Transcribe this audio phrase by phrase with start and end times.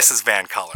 [0.00, 0.74] this is Vancolour.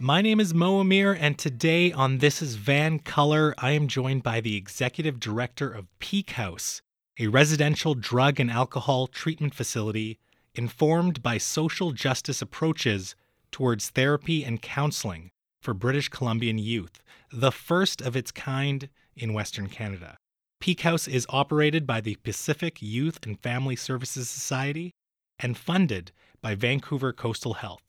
[0.00, 4.40] My name is Mo Amir, and today on This is Vancolour, I am joined by
[4.40, 6.82] the executive director of Peak House,
[7.16, 10.18] a residential drug and alcohol treatment facility
[10.56, 13.14] informed by social justice approaches
[13.50, 15.30] towards therapy and counseling
[15.60, 17.02] for British Columbian youth,
[17.32, 20.16] the first of its kind in Western Canada.
[20.60, 24.92] Peak House is operated by the Pacific Youth and Family Services Society
[25.38, 27.82] and funded by Vancouver Coastal Health.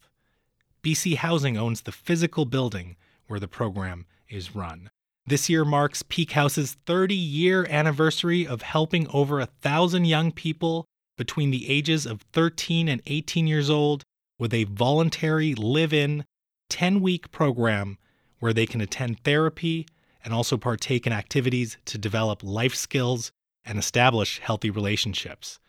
[0.84, 2.96] BC Housing owns the physical building
[3.28, 4.90] where the program is run.
[5.26, 10.86] This year marks Peak House's 30 year anniversary of helping over a thousand young people
[11.18, 14.04] between the ages of 13 and 18 years old
[14.40, 16.26] with a voluntary live in
[16.70, 17.98] 10 week program
[18.40, 19.86] where they can attend therapy
[20.24, 23.32] and also partake in activities to develop life skills
[23.66, 25.60] and establish healthy relationships.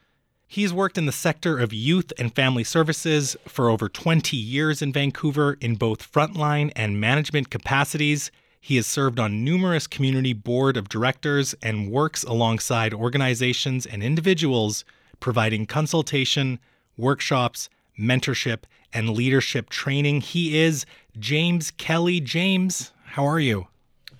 [0.46, 4.92] He's worked in the sector of youth and family services for over 20 years in
[4.92, 8.32] Vancouver in both frontline and management capacities.
[8.60, 14.84] He has served on numerous community board of directors and works alongside organizations and individuals
[15.20, 16.58] providing consultation,
[16.96, 17.70] workshops,
[18.00, 20.20] mentorship, and leadership training.
[20.22, 20.86] He is
[21.18, 22.20] James Kelly.
[22.20, 23.66] James, how are you?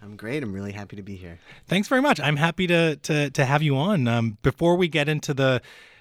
[0.03, 0.42] I'm great.
[0.42, 1.39] I'm really happy to be here.
[1.67, 2.20] Thanks very much.
[2.20, 4.06] I'm happy to to, to have you on.
[4.09, 5.61] Um, before we get into the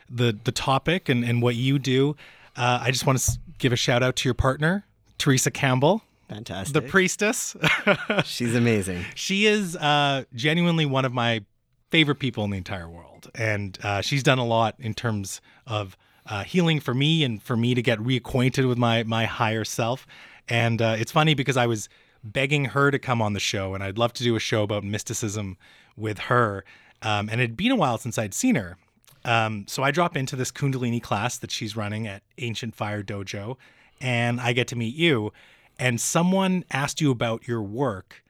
[0.09, 2.15] the the topic and, and what you do,
[2.55, 4.85] uh, I just want to give a shout out to your partner,
[5.17, 6.73] Teresa Campbell, Fantastic.
[6.73, 7.55] the priestess.
[8.25, 9.05] She's amazing.
[9.15, 11.43] she is uh, genuinely one of my
[11.91, 15.97] favorite people in the entire world, and uh, she's done a lot in terms of
[16.29, 20.05] uh, healing for me and for me to get reacquainted with my my higher self.
[20.47, 21.89] And uh, it's funny because I was
[22.23, 24.83] begging her to come on the show, and I'd love to do a show about
[24.83, 25.57] mysticism
[25.95, 26.63] with her.
[27.01, 28.77] Um, and it'd been a while since I'd seen her.
[29.25, 33.57] Um, so I drop into this Kundalini class that she's running at Ancient Fire Dojo,
[34.01, 35.31] and I get to meet you.
[35.77, 38.23] And someone asked you about your work,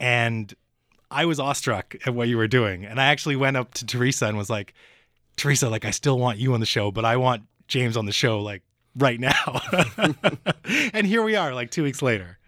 [0.00, 0.54] and
[1.10, 2.84] I was awestruck at what you were doing.
[2.84, 4.74] And I actually went up to Teresa and was like,
[5.36, 8.12] Teresa, like, I still want you on the show, but I want James on the
[8.12, 8.62] show, like,
[8.96, 9.60] right now.
[10.92, 12.38] and here we are, like, two weeks later.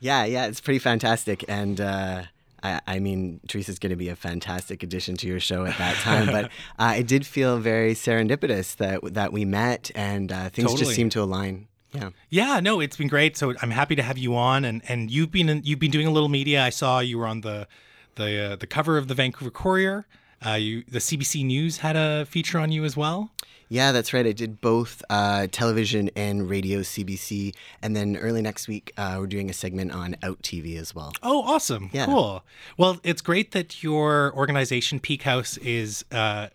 [0.00, 1.44] Yeah, yeah, it's pretty fantastic.
[1.48, 2.24] And uh,
[2.62, 5.96] I, I mean, Teresa's going to be a fantastic addition to your show at that
[5.96, 6.26] time.
[6.26, 10.84] but uh, it did feel very serendipitous that that we met and uh, things Totally.
[10.84, 11.68] just seemed to align.
[11.92, 12.10] Yeah.
[12.28, 13.36] Yeah, no, it's been great.
[13.36, 16.06] So I'm happy to have you on, and and you've been in, you've been doing
[16.06, 16.62] a little media.
[16.62, 17.68] I saw you were on the
[18.16, 20.06] the uh, the cover of the Vancouver Courier.
[20.44, 23.30] Uh, you the CBC News had a feature on you as well.
[23.74, 24.24] Yeah, that's right.
[24.24, 27.56] I did both uh, television and radio CBC.
[27.82, 31.12] And then early next week, uh, we're doing a segment on Out TV as well.
[31.24, 31.90] Oh, awesome!
[31.92, 32.06] Yeah.
[32.06, 32.44] Cool.
[32.78, 36.50] Well, it's great that your organization Peak House is uh,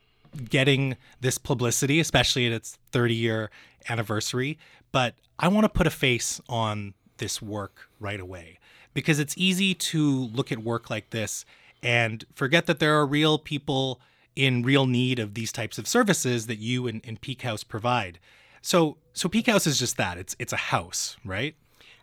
[0.50, 3.52] getting this publicity, especially at its 30 year
[3.90, 4.58] anniversary.
[4.94, 8.60] But I want to put a face on this work right away
[8.94, 11.44] because it's easy to look at work like this
[11.84, 14.00] and forget that there are real people
[14.40, 18.20] in real need of these types of services that you and, and Peak House provide.
[18.62, 20.18] So, so Peak House is just that.
[20.18, 21.56] It's it's a house, right?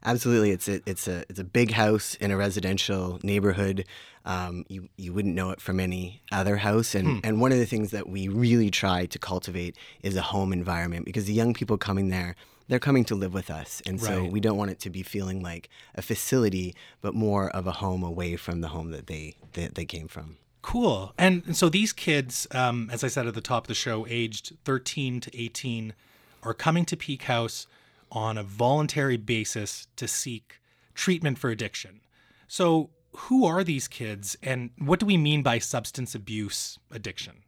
[0.05, 3.87] Absolutely, it's a it's a it's a big house in a residential neighborhood.
[4.27, 7.67] Um, you you wouldn't know it from any other house, and and one of the
[7.67, 11.79] things that we really try to cultivate is a home environment because the young people
[11.79, 12.37] coming there.
[12.69, 13.81] They're coming to live with us.
[13.87, 14.33] And so Right.
[14.33, 18.03] we don't want it to be feeling like a facility, but more of a home
[18.03, 20.39] away from the home that they that they came from.
[20.67, 21.13] Cool.
[21.17, 24.05] And, and so these kids, um, as I said at the top of the show,
[24.11, 25.95] aged 13 to 18,
[26.43, 27.69] are coming to Peak House
[28.11, 30.59] on a voluntary basis to seek
[30.93, 32.01] treatment for addiction.
[32.49, 37.45] So, who are these kids and what do we mean by substance abuse addiction?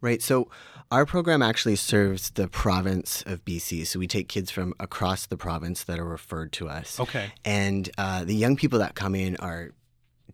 [0.00, 0.20] Right.
[0.20, 0.48] So
[0.90, 3.86] our program actually serves the province of BC.
[3.86, 7.00] So we take kids from across the province that are referred to us.
[7.00, 7.32] Okay.
[7.44, 9.72] And uh, the young people that come in are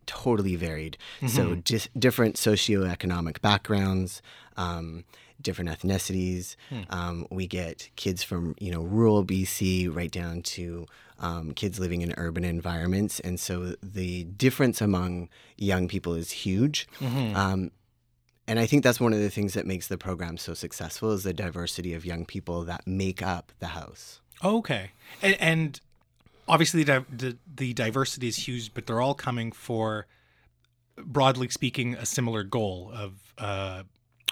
[0.07, 0.97] totally varied.
[1.27, 4.23] So dis- different socioeconomic backgrounds,
[4.57, 5.05] um,
[5.41, 6.57] different ethnicities.
[6.91, 10.87] Um, we get kids from you know rural BC right down to
[11.19, 16.89] um, kids living in urban environments, and so the difference among young people is huge.
[17.37, 17.71] Um,
[18.47, 21.23] and I think that's one of the things that makes the program so successful is
[21.23, 24.21] the diversity of young people that make up the house.
[24.43, 24.91] Okay.
[25.23, 25.81] And, and
[26.49, 30.07] obviously, the, the, the diversity is huge, but they're all coming for,
[30.97, 33.83] broadly speaking, a similar goal of uh,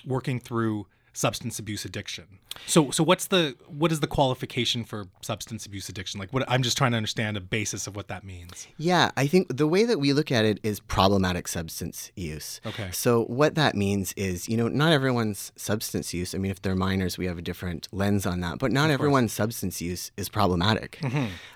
[0.05, 2.25] working through substance abuse addiction.
[2.67, 6.20] So so what's the what is the qualification for substance abuse addiction?
[6.20, 8.67] Like what I'm just trying to understand a basis of what that means.
[8.76, 12.61] Yeah, I think the way that we look at it is problematic substance use.
[12.67, 12.91] Okay.
[12.93, 16.35] So what that means is, you know, not everyone's substance use.
[16.35, 18.59] I mean, if they're minors, we have a different lens on that.
[18.59, 21.00] But not everyone's substance use is problematic.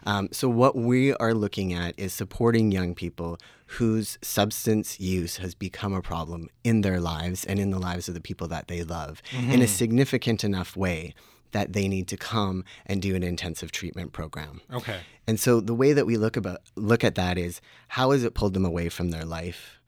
[0.05, 5.55] Um, so what we are looking at is supporting young people whose substance use has
[5.55, 8.83] become a problem in their lives and in the lives of the people that they
[8.85, 9.65] love in a mm-hmm.
[9.65, 11.15] significant enough way
[11.53, 14.61] that they need to come and do an intensive treatment program.
[14.73, 15.01] Okay.
[15.27, 18.35] And so the way that we look about look at that is how has it
[18.35, 19.81] pulled them away from their life?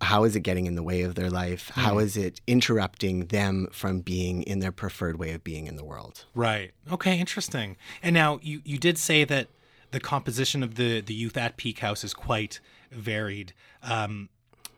[0.00, 1.70] How is it getting in the way of their life?
[1.74, 2.00] How mm-hmm.
[2.00, 6.24] is it interrupting them from being in their preferred way of being in the world?
[6.34, 6.72] Right.
[6.90, 7.76] Okay, interesting.
[8.02, 9.48] And now you you did say that
[9.90, 12.60] the composition of the the youth at Peak House is quite
[12.92, 13.52] varied.
[13.82, 14.28] Um,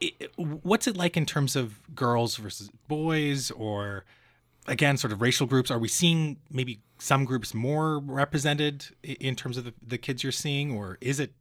[0.03, 4.05] i what's it like in terms of girls versus boys, or
[4.67, 5.71] again, sort of racial groups?
[5.71, 10.33] Are we seeing maybe some groups more represented in terms of the, the kids you're
[10.33, 11.33] seeing, or is it,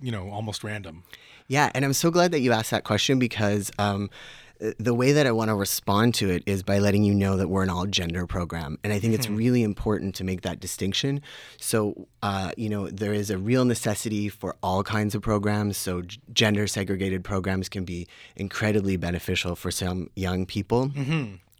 [0.00, 1.04] you know, almost random?
[1.46, 4.10] Yeah, and I'm so glad that you asked that question because um,
[4.78, 7.48] the way that I want to respond to it is by letting you know that
[7.48, 8.78] we're an all gender program.
[8.84, 11.20] And I think it's really important to make that distinction.
[11.58, 15.76] So, uh, you know, there is a real necessity for all kinds of programs.
[15.76, 18.06] So, g- gender segregated programs can be
[18.36, 20.88] incredibly beneficial for some young people.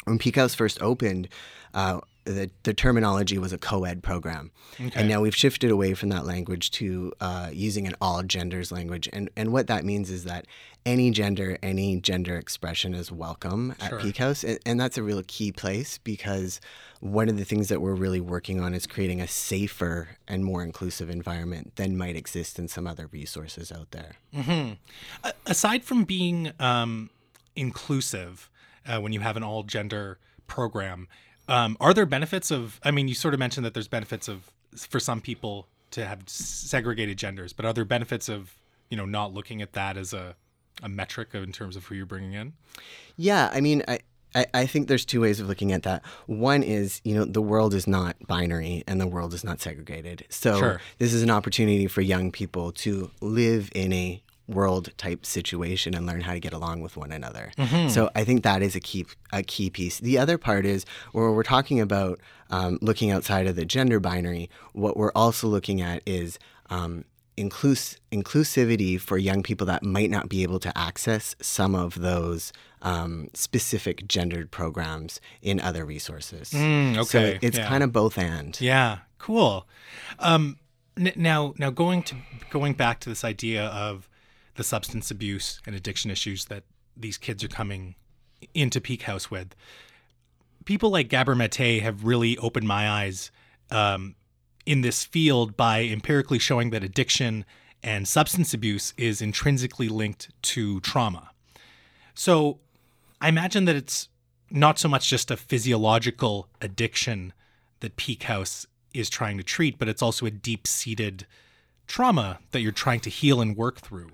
[0.04, 1.28] When Peak House first opened,
[1.72, 4.50] uh, the, the terminology was a co-ed program,
[4.94, 9.08] and now we've shifted away from that language to uh, using an all genders language.
[9.12, 10.46] And and what that means is that
[10.86, 14.00] any gender, any gender expression is welcome at Sure.
[14.00, 16.60] Peak House, and, and that's a real key place because
[17.00, 20.62] one of the things that we're really working on is creating a safer and more
[20.62, 24.16] inclusive environment than might exist in some other resources out there.
[24.34, 27.10] A- aside from being um,
[27.54, 28.48] inclusive
[28.86, 31.08] uh, when you have an all gender program,
[31.48, 32.80] um, are there benefits of?
[32.82, 36.22] I mean, you sort of mentioned that there's benefits of for some people to have
[36.26, 38.56] segregated genders, but are there benefits of
[38.90, 40.36] you know not looking at that as a
[40.82, 42.52] a metric in terms of who you're bringing in?
[43.16, 44.00] Yeah, I mean, I,
[44.34, 46.02] I, I think there's two ways of looking at that.
[46.26, 50.26] One is, you know, the world is not binary and the world is not segregated.
[50.30, 50.80] So Sure.
[50.98, 56.04] this is an opportunity for young people to live in a world type situation and
[56.06, 57.50] learn how to get along with one another.
[57.88, 59.98] So I think that is a key a key piece.
[60.00, 62.20] The other part is where we're talking about
[62.50, 64.50] um, looking outside of the gender binary.
[64.72, 66.38] What we're also looking at is
[66.68, 67.04] um,
[67.38, 72.52] inclus- inclusivity for young people that might not be able to access some of those
[72.82, 76.50] um, specific gendered programs in other resources.
[76.50, 77.66] Mm, So it's yeah.
[77.68, 78.60] kind of both and.
[78.60, 79.66] Yeah, cool.
[80.18, 80.58] Um,
[80.98, 82.16] n- now, now going to
[82.50, 84.08] going back to this idea of
[84.56, 86.64] the substance abuse and addiction issues that
[86.96, 87.94] these kids are coming
[88.54, 89.54] into Peak House with,
[90.64, 93.30] people like Gabor Mate have really opened my eyes
[93.70, 94.14] um,
[94.66, 97.44] in this field by empirically showing that addiction
[97.82, 101.30] and substance abuse is intrinsically linked to trauma.
[102.14, 102.60] So
[103.20, 104.08] I imagine that it's
[104.50, 107.32] not so much just a physiological addiction
[107.80, 111.26] that Peak House is trying to treat, but it's also a deep seated
[111.86, 114.10] trauma that you're trying to heal and work through.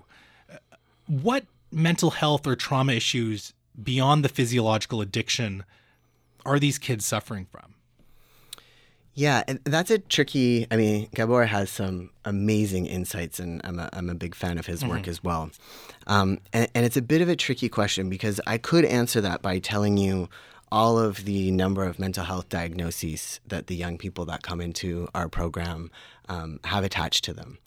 [1.11, 1.43] What
[1.73, 5.65] mental health or trauma issues beyond the physiological addiction
[6.45, 7.75] are these kids suffering from?
[9.13, 10.67] Yeah, and that's a tricky.
[10.71, 14.67] I mean, Gabor has some amazing insights, and I'm a, I'm a big fan of
[14.67, 15.51] his work as well.
[16.07, 19.41] Um, and, and it's a bit of a tricky question because I could answer that
[19.41, 20.29] by telling you
[20.71, 25.09] all of the number of mental health diagnoses that the young people that come into
[25.13, 25.91] our program
[26.29, 27.57] um, have attached to them,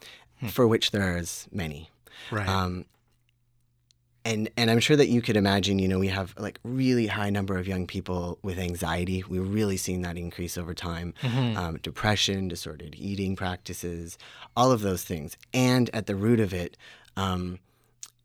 [0.49, 1.91] for which there's many.
[2.31, 2.49] Right.
[2.49, 2.87] Um,
[4.25, 7.31] and and I'm sure that you could imagine, you know, we have like really high
[7.31, 9.23] number of young people with anxiety.
[9.29, 11.15] We're really seeing that increase over time.
[11.23, 14.17] Um, depression, disordered eating practices,
[14.57, 15.37] all of those things.
[15.53, 16.77] And at the root of it,
[17.17, 17.59] um,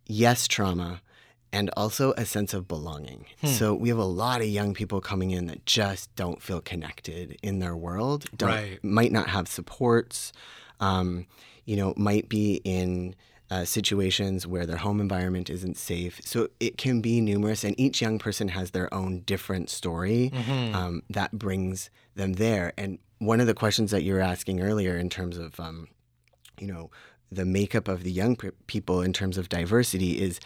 [0.05, 1.01] yes, trauma,
[1.51, 3.25] and also a sense of belonging.
[3.43, 7.37] So we have a lot of young people coming in that just don't feel connected
[7.41, 8.25] in their world.
[8.37, 8.83] Don't, Right.
[8.83, 10.31] Might not have supports.
[10.79, 11.25] Um,
[11.65, 13.15] you know, might be in
[13.51, 16.21] uh, situations where their home environment isn't safe.
[16.23, 20.31] So it can be numerous, and each young person has their own different story
[20.73, 22.73] um, that brings them there.
[22.77, 25.87] And one of the questions that you were asking earlier, in terms of, um,
[26.59, 26.91] you know,
[27.31, 30.39] the makeup of the young pe- people in terms of diversity, is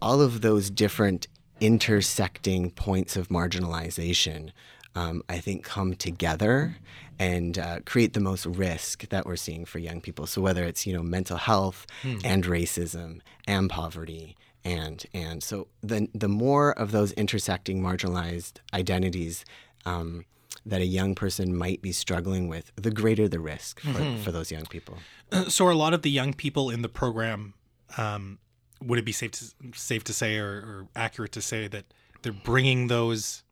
[0.00, 1.26] all of those different
[1.60, 4.50] intersecting points of marginalization.
[4.96, 6.76] Um, I think come together
[7.18, 10.26] and uh, create the most risk that we're seeing for young people.
[10.26, 11.86] So whether it's you know mental health
[12.24, 19.44] and racism and poverty and and so the the more of those intersecting marginalized identities
[19.84, 20.24] um,
[20.64, 24.22] that a young person might be struggling with, the greater the risk for, Mm-hmm.
[24.22, 24.96] for those young people.
[25.48, 27.54] So, are a lot of the young people in the program,
[27.98, 28.38] um,
[28.80, 31.84] would it be safe to safe to say or, or accurate to say that
[32.22, 33.42] they're bringing those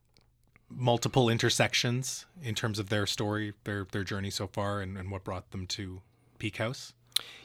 [0.71, 5.25] multiple intersections in terms of their story, their their journey so far, and, and what
[5.25, 6.01] brought them to
[6.39, 6.93] Peak House?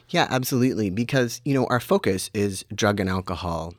[0.08, 0.90] Yeah, absolutely.
[0.90, 3.74] Because, you know, our focus is drug and alcohol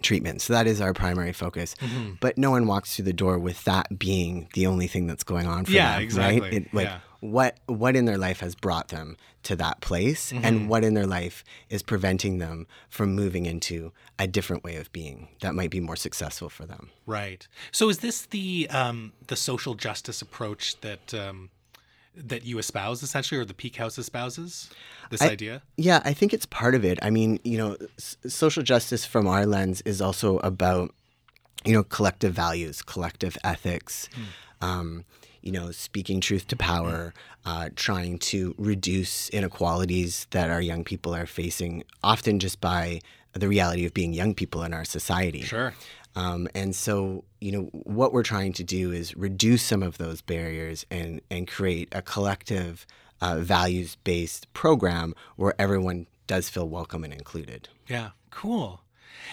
[0.00, 0.40] treatment.
[0.40, 1.74] So that is our primary focus.
[1.80, 2.12] Mm-hmm.
[2.20, 5.46] But no one walks through the door with that being the only thing that's going
[5.46, 6.02] on for Yeah, them.
[6.02, 6.40] exactly.
[6.40, 6.52] Right?
[6.54, 7.00] It, like Yeah.
[7.20, 10.44] What what in their life has brought them to that place Mm-hmm.
[10.44, 14.90] and what in their life is preventing them from moving into a different way of
[14.92, 16.90] being that might be more successful for them.
[17.06, 17.46] Right.
[17.72, 21.50] So, is this the um, the social justice approach that um,
[22.16, 24.68] that you espouse essentially, or the Peak House espouses?
[25.10, 25.62] This idea.
[25.76, 26.98] Yeah, I think it's part of it.
[27.02, 30.94] I mean, you know, s- social justice from our lens is also about,
[31.64, 34.08] you know, collective values, collective ethics,
[34.60, 35.04] um,
[35.42, 37.12] you know, speaking truth to power,
[37.44, 43.00] uh, trying to reduce inequalities that our young people are facing, often just by
[43.32, 45.42] the reality of being young people in our society.
[45.42, 45.72] Sure.
[46.16, 50.20] Um, and so, you know, what we're trying to do is reduce some of those
[50.20, 52.86] barriers and and create a collective,
[53.20, 57.68] uh, values based program where everyone does feel welcome and included.
[57.86, 58.82] Yeah, cool.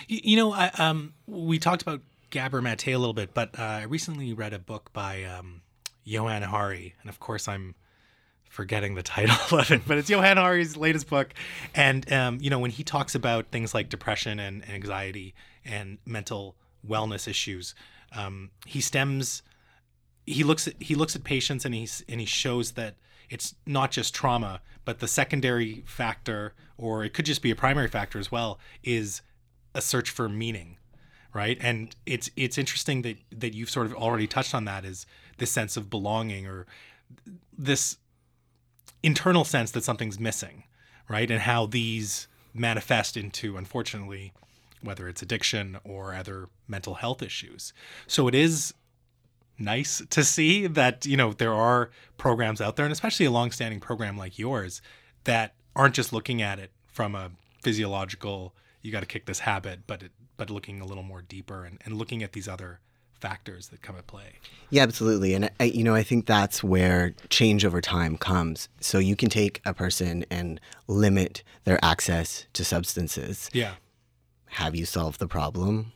[0.08, 3.64] You, you know, I, um, we talked about Gabor Mate a little bit, but uh,
[3.64, 5.62] I recently read a book by um,
[6.08, 7.76] Johann Hari, and of course, I'm
[8.50, 11.34] forgetting the title of it, but it's Johann Hari's latest book.
[11.76, 15.36] And um, you know, when he talks about things like depression and, anxiety
[15.66, 16.56] and mental
[16.88, 17.76] wellness issues,
[18.16, 19.44] um, he stems
[20.26, 22.96] he looks at he looks at patients and he's and he shows that
[23.30, 27.90] it's not just trauma, but the secondary factor, or it could just be a primary
[27.90, 29.22] factor as well, is
[29.76, 30.78] a search for meaning,
[31.34, 31.58] right?
[31.60, 35.06] And it's it's interesting that that you've sort of already touched on that is
[35.38, 36.66] this sense of belonging or
[37.58, 37.98] this
[39.04, 40.64] internal sense that something's missing,
[41.10, 41.30] right?
[41.30, 44.34] And how these manifest into, unfortunately,
[44.82, 47.74] whether it's addiction or other mental health issues.
[48.08, 48.74] So it is
[49.60, 53.80] nice to see that you know there are programs out there and especially a long-standing
[53.80, 54.84] program like yours
[55.24, 57.32] that aren't just looking at it from a
[57.64, 58.54] physiological
[58.84, 61.82] you got to kick this habit but it, but looking a little more deeper and,
[61.84, 62.80] and looking at these other
[63.20, 65.34] factors that come at play Yeah, absolutely.
[65.34, 68.70] And I, you know, I think that's where change over time comes.
[68.80, 73.50] So you can take a person and limit their access to substances.
[73.54, 73.74] yeah
[74.48, 75.94] Have you solved the problem?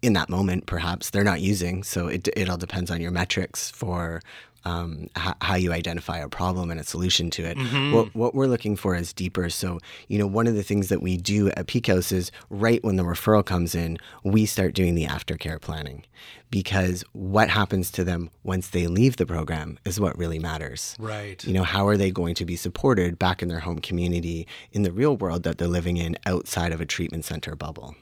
[0.00, 1.84] In that moment, perhaps they're not using.
[1.84, 4.20] So it, it all depends on your metrics for
[4.64, 7.56] um, h- how you identify a problem and a solution to it.
[7.92, 9.50] What, what we're looking for is deeper.
[9.50, 9.78] So,
[10.08, 12.96] you know, one of the things that we do at Peak House is right when
[12.96, 16.04] the referral comes in, we start doing the aftercare planning
[16.50, 20.94] because what happens to them once they leave the program is what really matters.
[20.98, 24.46] right You know, how are they going to be supported back in their home community
[24.70, 27.96] in the real world that they're living in outside of a treatment center bubble?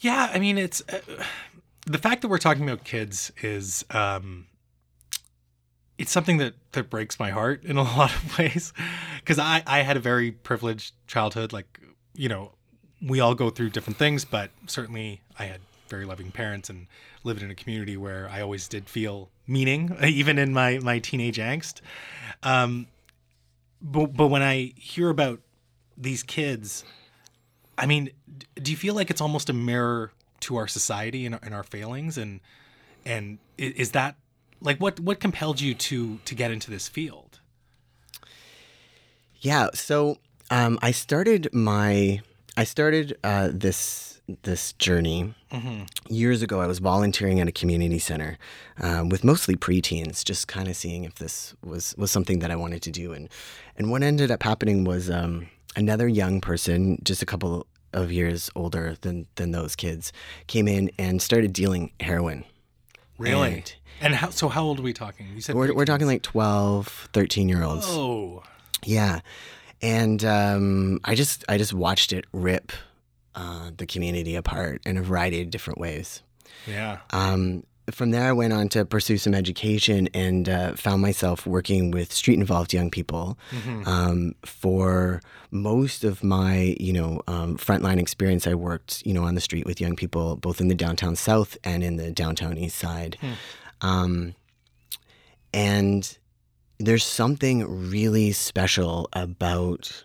[0.00, 1.00] Yeah, I mean, it's uh,
[1.86, 4.46] the fact that we're talking about kids is um,
[5.98, 8.72] it's something that that breaks my heart in a lot of ways
[9.20, 11.52] because I I had a very privileged childhood.
[11.52, 11.80] Like
[12.14, 12.52] you know,
[13.02, 16.86] we all go through different things, but certainly I had very loving parents and
[17.24, 21.38] lived in a community where I always did feel meaning, even in my my teenage
[21.38, 21.80] angst.
[22.42, 22.86] Um,
[23.82, 25.40] but but when I hear about
[25.96, 26.84] these kids
[27.78, 28.10] I mean,
[28.56, 31.62] do you feel like it's almost a mirror to our society and our, and our
[31.62, 32.18] failings?
[32.18, 32.40] And
[33.06, 34.16] and is that
[34.60, 37.40] like what what compelled you to to get into this field?
[39.40, 39.68] Yeah.
[39.74, 40.18] So
[40.50, 42.20] um, I started my
[42.56, 45.34] I started uh, this this journey
[46.08, 46.60] years ago.
[46.60, 48.36] I was volunteering at a community center
[48.80, 52.56] um, with mostly preteens, just kind of seeing if this was was something that I
[52.56, 53.12] wanted to do.
[53.12, 53.28] And
[53.76, 58.50] and what ended up happening was um, another young person, just a couple of years
[58.54, 60.12] older than than those kids,
[60.46, 62.44] came in and started dealing heroin.
[63.18, 63.54] Really?
[63.54, 64.48] And- And how so?
[64.48, 65.26] How old are we talking?
[65.34, 67.84] You said We're, we're talking like 12, 13 year olds.
[67.88, 68.44] Oh,
[68.84, 69.20] Yeah,
[69.82, 72.70] and um, I just I just watched it rip
[73.34, 76.22] uh, the community apart in a variety of different ways.
[76.66, 76.98] yeah.
[77.10, 81.90] Um, from there, I went on to pursue some education and uh, found myself working
[81.90, 83.38] with street involved young people.
[83.86, 89.34] Um, for most of my, you know, um, frontline experience, I worked, you know, on
[89.34, 92.76] the street with young people, both in the downtown south and in the downtown east
[92.76, 93.16] side.
[93.80, 94.34] Um,
[95.52, 96.18] and
[96.78, 100.04] there's something really special about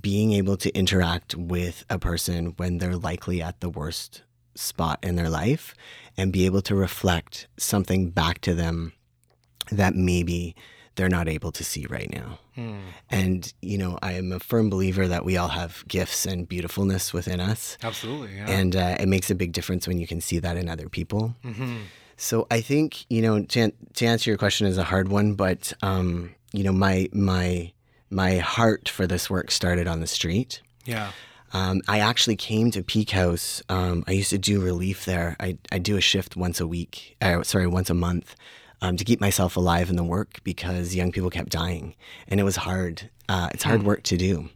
[0.00, 4.22] being able to interact with a person when they're likely at the worst
[4.54, 5.74] spot in their life
[6.18, 8.92] and be able to reflect something back to them
[9.72, 10.54] that maybe
[10.96, 12.40] they're not able to see right now.
[13.08, 17.12] And, you know, I am a firm believer that we all have gifts and beautifulness
[17.12, 17.78] within us.
[17.84, 18.34] Absolutely.
[18.34, 18.50] Yeah.
[18.50, 21.36] And uh, it makes a big difference when you can see that in other people.
[21.44, 21.76] Mm-hmm.
[22.16, 25.72] So I think, you know, to, to answer your question is a hard one, but,
[25.82, 27.72] um, you know, my, my,
[28.10, 30.62] my heart for this work started on the street.
[30.84, 31.12] yeah.
[31.52, 33.62] Um, I actually came to Peak House.
[33.68, 35.36] Um, I used to do relief there.
[35.40, 38.36] I, I do a shift once a week, uh, sorry, once a month
[38.80, 41.94] um, to keep myself alive in the work because young people kept dying.
[42.28, 43.10] And it was hard.
[43.28, 44.48] Uh, it's hard work to do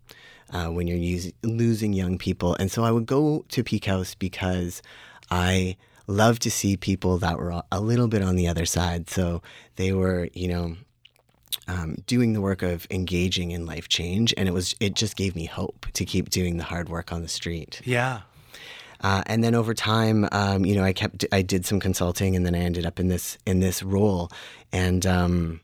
[0.50, 2.54] uh, when you're us- losing young people.
[2.54, 4.82] And so I would go to Peak House because
[5.30, 9.08] I love to see people that were a little bit on the other side.
[9.08, 9.42] So
[9.76, 10.76] they were, you know,
[11.72, 15.34] um, doing the work of engaging in life change, and it was it just gave
[15.34, 17.80] me hope to keep doing the hard work on the street.
[17.84, 18.20] Yeah.
[19.00, 22.46] Uh, and then over time, um, you know, I kept I did some consulting, and
[22.46, 24.30] then I ended up in this in this role,
[24.72, 25.60] and um,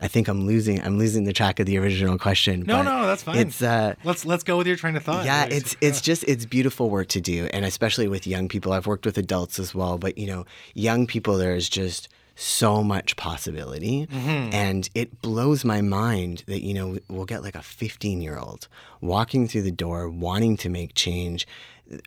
[0.00, 2.64] I think I'm losing I'm losing the track of the original question.
[2.66, 3.36] No, but no, that's fine.
[3.36, 5.24] It's uh, Let's let's go with your train of thought.
[5.24, 5.52] yeah, Nice.
[5.52, 8.72] it's it's just it's beautiful work to do, and especially with young people.
[8.72, 12.08] I've worked with adults as well, but you know, young people, there is just
[12.40, 17.62] so much possibility, and it blows my mind that you know we'll get like a
[17.62, 18.66] 15 year old
[19.00, 21.46] walking through the door wanting to make change.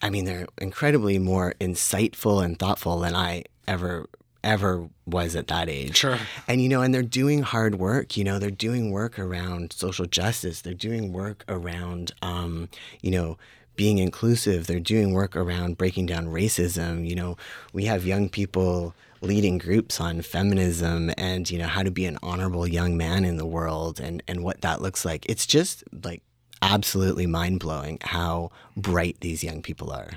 [0.01, 4.07] I mean, they're incredibly more insightful and thoughtful than I ever
[4.43, 5.97] ever was at that age.
[5.97, 6.17] Sure.
[6.47, 8.17] And you know, and they're doing hard work.
[8.17, 10.61] You know, they're doing work around social justice.
[10.61, 12.69] They're doing work around, um,
[13.01, 13.37] you know,
[13.75, 14.67] being inclusive.
[14.67, 17.07] They're doing work around breaking down racism.
[17.07, 17.37] You know,
[17.71, 22.17] we have young people leading groups on feminism and you know how to be an
[22.21, 25.25] honorable young man in the world and and what that looks like.
[25.27, 26.21] It's just like
[26.61, 30.11] absolutely mind blowing how bright these young people are.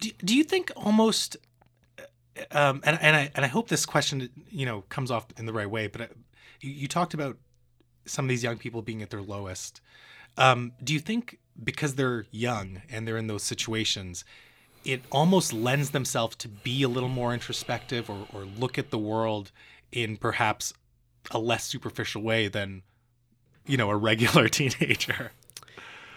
[0.00, 1.36] Do, do you think almost
[2.52, 5.52] um, and and I and I hope this question you know comes off in the
[5.52, 6.08] right way, but I,
[6.60, 7.36] you, you talked about
[8.06, 9.80] some of these young people being at their lowest.
[10.36, 14.24] Um, do you think because they're young and they're in those situations,
[14.84, 18.98] it almost lends themselves to be a little more introspective or, or look at the
[18.98, 19.50] world
[19.92, 20.72] in perhaps
[21.30, 22.82] a less superficial way than
[23.66, 25.32] you know a regular teenager?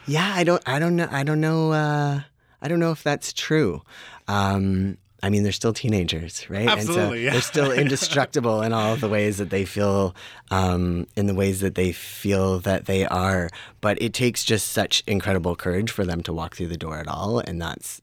[0.07, 2.21] Yeah, I don't, I don't know, I don't know, uh,
[2.61, 3.81] I don't know if that's true.
[4.27, 6.67] Um, I mean, they're still teenagers, right?
[6.67, 10.15] Absolutely, and so they're still indestructible in all the ways that they feel,
[10.49, 13.49] um, in the ways that they feel that they are.
[13.81, 17.07] But it takes just such incredible courage for them to walk through the door at
[17.07, 18.01] all, and that's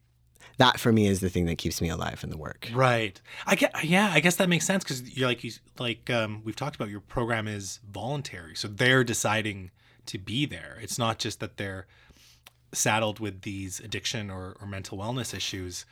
[0.59, 2.69] that for me is the thing that keeps me alive in the work.
[2.73, 3.21] Right.
[3.47, 3.73] I get.
[3.85, 6.91] Yeah, I guess that makes sense because you're like you like um, we've talked about.
[6.91, 9.71] Your program is voluntary, so they're deciding
[10.07, 10.79] to be there.
[10.81, 11.87] It's not just that they're
[12.73, 15.87] saddled with these addiction or, or mental wellness issues.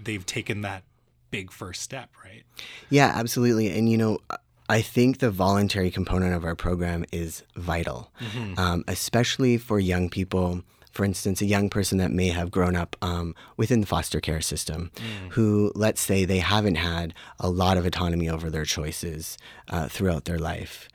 [0.00, 0.84] They've taken that
[1.30, 2.44] big first step, right?
[2.90, 3.68] Yeah, absolutely.
[3.76, 4.18] And you know,
[4.68, 8.12] I think the voluntary component of our program is vital,
[8.56, 10.62] um, especially for young people.
[10.92, 14.42] For instance, a young person that may have grown up um, within the foster care
[14.42, 14.90] system,
[15.30, 20.26] who, let's say, they haven't had a lot of autonomy over their choices uh, throughout
[20.26, 20.88] their life.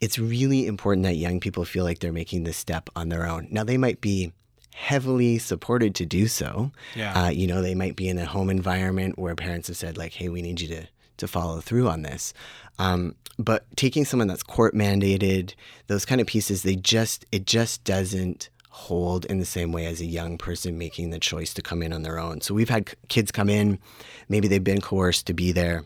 [0.00, 3.48] It's really important that young people feel like they're making this step on their own.
[3.50, 4.32] Now, they might be
[4.74, 6.70] heavily supported to do so.
[6.94, 7.24] Yeah.
[7.24, 10.12] Uh, you know, they might be in a home environment where parents have said, like,
[10.12, 10.86] hey, we need you to,
[11.16, 12.34] to follow through on this.
[12.78, 15.54] Um, but taking someone that's court mandated,
[15.88, 20.02] those kind of pieces, they just, it just doesn't hold in the same way as
[20.02, 22.42] a young person making the choice to come in on their own.
[22.42, 23.78] So we've had kids come in,
[24.28, 25.84] maybe they've been coerced to be there.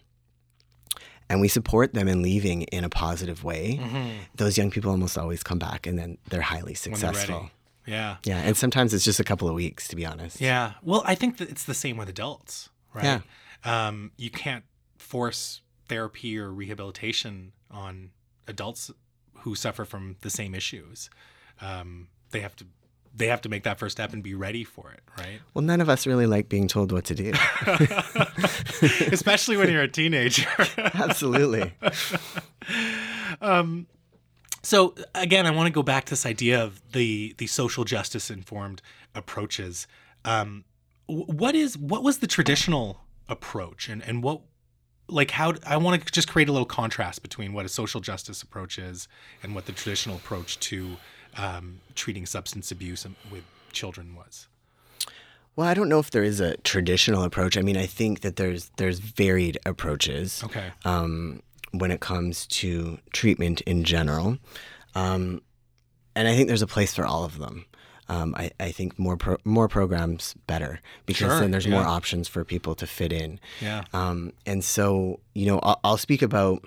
[1.29, 3.81] And we support them in leaving in a positive way.
[4.35, 7.51] Those young people almost always come back and then they're highly When they're successful.
[7.87, 8.17] Yeah.
[8.25, 10.41] Yeah, and sometimes it's just a couple of weeks, to be honest.
[10.41, 10.73] Yeah.
[10.83, 13.23] Well, I think that it's the same with adults, right?
[13.65, 13.87] Yeah.
[13.87, 14.65] Um, you can't
[14.99, 18.11] force therapy or rehabilitation on
[18.49, 18.91] adults
[19.43, 21.09] who suffer from the same issues.
[21.61, 22.67] Um, they have to
[23.15, 25.41] they have to make that first step and be ready for it, right?
[25.55, 27.33] Well, none of us really like being told what to do.
[29.13, 30.49] Especially when you're a teenager.
[30.79, 31.75] Absolutely.
[34.63, 38.31] So again, I want to go back to this idea of the the social justice
[38.31, 38.83] informed
[39.15, 39.87] approaches.
[40.25, 40.65] Um,
[41.07, 44.43] what is what was the traditional approach, and and what
[45.09, 48.43] like how I want to just create a little contrast between what a social justice
[48.43, 49.09] approach is
[49.43, 50.97] and what the traditional approach to
[51.37, 54.47] um, treating substance abuse with children was.
[55.57, 57.57] Well, I don't know if there is a traditional approach.
[57.59, 60.71] I mean, I think that there's there's varied approaches Okay.
[60.85, 64.39] um, when it comes to treatment in general,
[64.95, 65.43] um,
[66.15, 67.67] and I think there's a place for all of them.
[68.09, 72.27] um, I, I think more pro- more programs better because Sure, then there's more options
[72.29, 73.39] for people to fit in.
[73.61, 73.85] Yeah.
[73.93, 76.65] Um, and so, you know, I'll, I'll speak about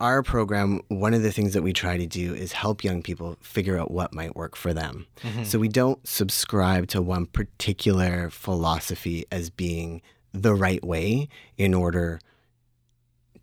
[0.00, 0.80] our program.
[0.88, 3.90] One of the things that we try to do is help young people figure out
[3.90, 5.06] what might work for them.
[5.22, 5.44] Mm-hmm.
[5.44, 12.20] So we don't subscribe to one particular philosophy as being the right way in order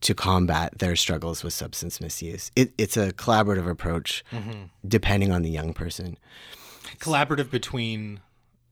[0.02, 2.52] to combat their struggles with substance misuse.
[2.56, 4.66] It, it's a collaborative approach mm-hmm.
[4.86, 6.18] depending on the young person.
[7.00, 8.20] Collaborative between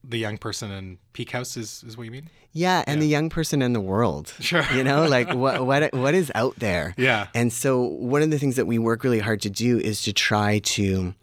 [0.04, 2.30] the young person in Peak House is, is what you mean?
[2.54, 4.34] Yeah, and the young person in the world.
[4.42, 4.66] Sure.
[4.74, 6.94] You know, like what what what is out there?
[6.98, 7.28] Yeah.
[7.34, 10.12] And so one of the things that we work really hard to do is to
[10.12, 11.14] try to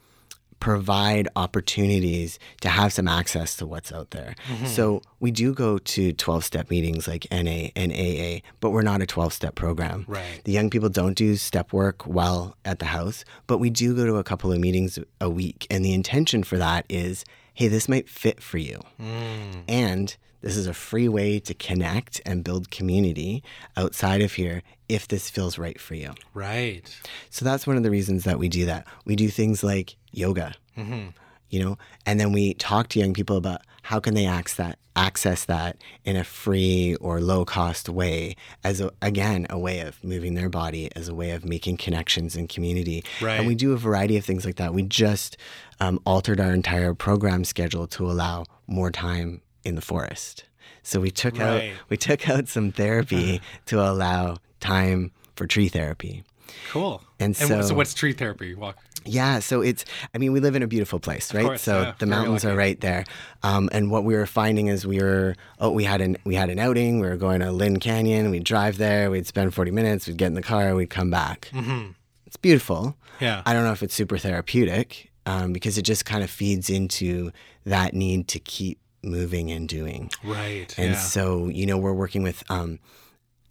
[0.61, 4.35] provide opportunities to have some access to what's out there.
[4.49, 4.67] Mm-hmm.
[4.67, 9.03] So we do go to 12 step meetings like NA and AA, but we're not
[9.03, 10.05] a 12 step program.
[10.09, 10.41] Right.
[10.45, 14.07] The young people don't do step work while at the house, but we do go
[14.07, 15.67] to a couple of meetings a week.
[15.71, 17.25] And the intention for that is
[17.59, 18.81] hey, this might fit for you.
[19.03, 19.65] Mm.
[19.67, 23.43] And this is a free way to connect and build community
[23.77, 26.15] outside of here if this feels right for you.
[26.35, 26.89] Right.
[27.31, 28.87] So that's one of the reasons that we do that.
[29.07, 33.63] We do things like yoga, you know, and then we talk to young people about
[33.83, 38.81] how can they access that, access that in a free or low cost way as
[38.81, 42.47] a, again a way of moving their body, as a way of making connections in
[42.47, 43.03] community.
[43.21, 43.39] Right.
[43.39, 44.73] And we do a variety of things like that.
[44.75, 45.37] We just
[45.81, 50.45] um, altered our entire program schedule to allow more time in the forest.
[50.83, 56.25] So we took out we took out some therapy to allow time for tree therapy.
[56.71, 57.03] Cool.
[57.21, 58.55] And so so- what's tree therapy?
[58.55, 58.79] Walk.
[59.05, 61.45] Yeah, so it's, I mean, we live in a beautiful place, right?
[61.45, 63.05] course, so yeah, the mountains are right there.
[63.43, 66.51] Um, and what we were finding is we were, oh, we had an, we had
[66.51, 67.01] an outing.
[67.01, 68.31] We were going to Lynn Canyon.
[68.31, 69.11] We'd drive there.
[69.11, 70.07] We'd spend 40 minutes.
[70.07, 70.75] We'd get in the car.
[70.75, 71.49] We'd come back.
[71.55, 71.93] Mm-hmm.
[72.27, 72.97] It's beautiful.
[73.21, 73.43] Yeah.
[73.47, 77.31] I don't know if it's super therapeutic um, because it just kind of feeds into
[77.65, 80.11] that need to keep moving and doing.
[80.25, 80.75] right.
[80.79, 80.99] And yeah.
[80.99, 82.79] so, you know, we're working with um,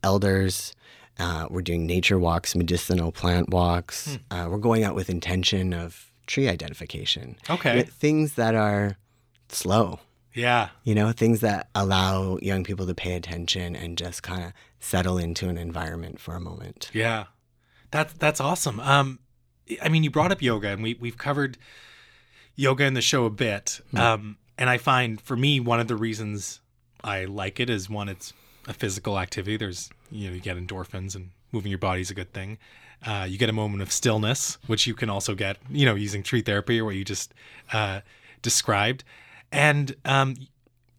[0.02, 0.74] elders.
[1.20, 4.18] Uh, we're doing nature walks, medicinal plant walks.
[4.30, 4.34] Hmm.
[4.34, 7.38] Uh, we're going out with intention of tree identification.
[7.48, 7.76] Okay.
[7.76, 8.98] With things that are
[9.50, 10.00] slow,
[10.34, 10.70] yeah.
[10.84, 15.20] you know, things that allow young people to pay attention and just kind of settle
[15.20, 16.90] into an environment for a moment.
[16.92, 17.26] Yeah.
[17.92, 18.80] That's that's awesome.
[18.80, 19.20] Um
[19.82, 21.58] I mean you brought up yoga and we we've covered
[22.56, 23.82] yoga in the show a bit.
[23.96, 26.62] Um and I find for me one of the reasons
[27.04, 28.34] I like it is one it's
[28.68, 29.58] a physical activity.
[29.58, 32.58] There's you know you get endorphins and moving your body is a good thing.
[33.06, 36.24] Uh, you get a moment of stillness, which you can also get, you know, using
[36.24, 37.34] tree therapy or what you just
[37.72, 38.02] uh,
[38.42, 39.04] described.
[39.52, 40.36] And um,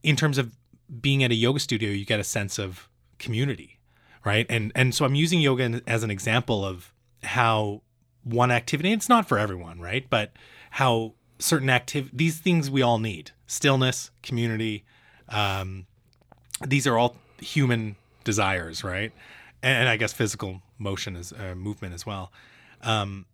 [0.02, 0.56] in terms of
[1.00, 3.78] being at a yoga studio, you get a sense of community,
[4.24, 4.46] right?
[4.48, 6.92] And and so I'm using yoga as an example of
[7.24, 7.82] how
[8.28, 8.92] one activity.
[8.92, 10.06] It's not for everyone, right?
[10.08, 10.32] But
[10.72, 14.84] how certain active these things we all need: stillness, community.
[15.28, 15.86] Um,
[16.66, 19.12] these are all human desires, right?
[19.62, 22.32] And, and I guess physical motion is uh, movement as well.
[22.82, 23.26] Um,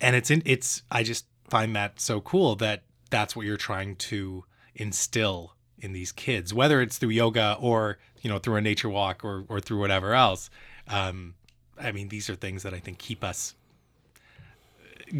[0.00, 3.96] and it's in it's I just find that so cool that that's what you're trying
[3.96, 8.88] to instill in these kids, whether it's through yoga or you know through a nature
[8.88, 10.50] walk or or through whatever else.
[10.88, 11.34] Um,
[11.78, 13.54] I mean, these are things that I think keep us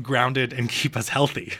[0.02, 1.54] grounded and keep us healthy.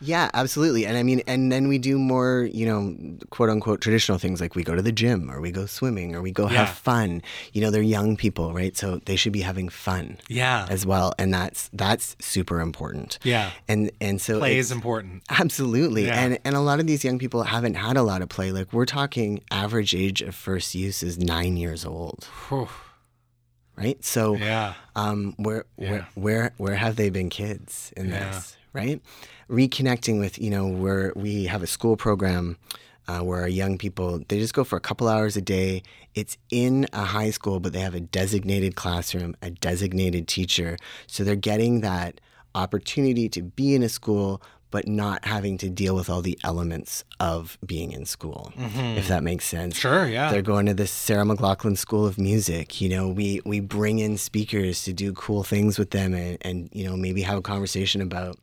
[0.00, 0.84] Yeah, absolutely.
[0.84, 2.94] And I mean, and then we do more, you know,
[3.30, 6.20] quote unquote traditional things like we go to the gym or we go swimming or
[6.20, 6.66] we go Yeah.
[6.66, 7.22] have fun.
[7.54, 8.76] You know, they're young people, right?
[8.76, 11.14] So they should be having fun Yeah, as well.
[11.18, 13.18] And that's that's super important.
[13.22, 13.52] yeah.
[13.66, 15.22] And and so Play is important.
[15.30, 16.06] Absolutely.
[16.06, 16.20] Yeah.
[16.22, 18.50] And and a lot of these young people haven't had a lot of play.
[18.52, 22.28] Like we're talking average age of first use is nine years old.
[23.76, 24.02] Right?
[24.04, 25.90] So Yeah, um where Yeah.
[25.90, 28.30] where where where have they been kids in Yeah.
[28.30, 28.56] this?
[28.72, 29.00] Right?
[29.48, 32.56] Reconnecting with, you know, where we have a school program
[33.06, 35.82] uh, where our young people they just go for a couple hours a day.
[36.14, 40.76] It's in a high school, but they have a designated classroom, a designated teacher.
[41.06, 42.20] So they're getting that
[42.54, 44.40] opportunity to be in a school,
[44.74, 48.98] but not having to deal with all the elements of being in school, mm-hmm.
[48.98, 49.78] if that makes sense.
[49.78, 50.08] sure.
[50.08, 52.80] Yeah, They're going to the Sarah McLachlan School of Music.
[52.80, 56.70] You know, we we bring in speakers to do cool things with them, and, and
[56.72, 58.36] you know maybe have a conversation about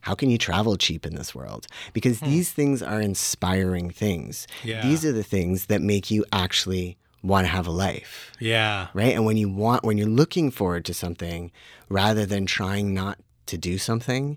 [0.00, 2.26] how can you travel cheap in this world because hmm.
[2.26, 4.48] these things are inspiring things.
[4.64, 4.82] Yeah.
[4.82, 9.14] These are the things that make you actually want to have a life, yeah, right?
[9.14, 11.52] And when you want, when you're looking forward to something,
[11.88, 14.36] rather than trying not to do something,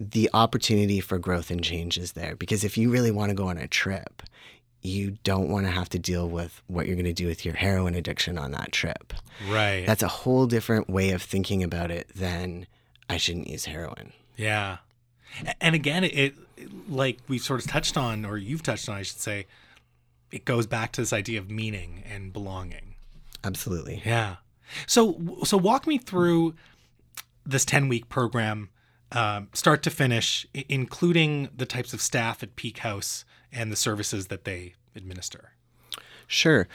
[0.00, 2.34] the opportunity for growth and change is there.
[2.34, 4.22] Because if you really want to go on a trip,
[4.82, 7.54] you don't want to have to deal with what you're going to do with your
[7.54, 9.12] heroin addiction on that trip.
[9.50, 9.84] right.
[9.86, 12.66] That's a whole different way of thinking about it than
[13.10, 14.14] I shouldn't use heroin.
[14.36, 14.78] Yeah.
[15.60, 16.34] And again, it, it
[16.88, 19.46] like we've sort of touched on, or you've touched on, I should say,
[20.32, 22.94] it goes back to this idea of meaning and belonging.
[23.44, 24.02] Absolutely.
[24.04, 24.36] Yeah.
[24.86, 26.54] So so walk me through
[27.44, 28.70] this ten week program,
[29.12, 33.76] um, start to finish, i- including the types of staff at Peak House and the
[33.76, 35.52] services that they administer.
[36.26, 36.68] Sure.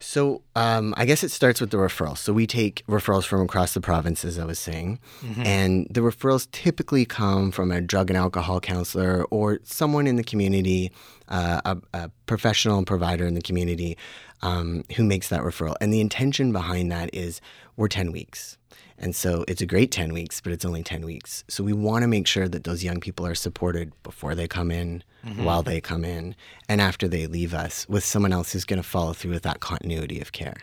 [0.00, 2.16] So um, I guess it starts with the referrals.
[2.18, 4.98] So we take referrals from across the province, as I was saying,
[5.44, 10.24] and the referrals typically come from a drug and alcohol counselor or someone in the
[10.24, 10.90] community,
[11.28, 13.98] uh, a, a professional provider in the community
[14.40, 15.76] um, who makes that referral.
[15.80, 17.40] And the intention behind that is
[17.76, 18.56] we're 10 weeks.
[19.02, 21.42] And so it's a great 10 weeks, but it's only 10 weeks.
[21.48, 24.70] So we want to make sure that those young people are supported before they come
[24.70, 25.42] in, mm-hmm.
[25.42, 26.36] while they come in,
[26.68, 29.58] and after they leave us with someone else who's going to follow through with that
[29.58, 30.56] continuity of care.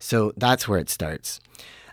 [0.00, 1.40] So that's where it starts.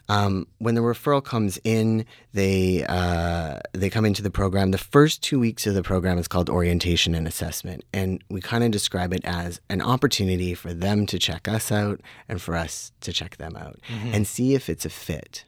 [0.10, 4.72] Um, when the referral comes in, they uh, they come into the program.
[4.72, 8.64] The first two weeks of the program is called orientation and assessment, and we kind
[8.64, 12.92] of describe it as an opportunity for them to check us out and for us
[13.02, 13.80] to check them out
[14.12, 15.46] and see if it's a fit.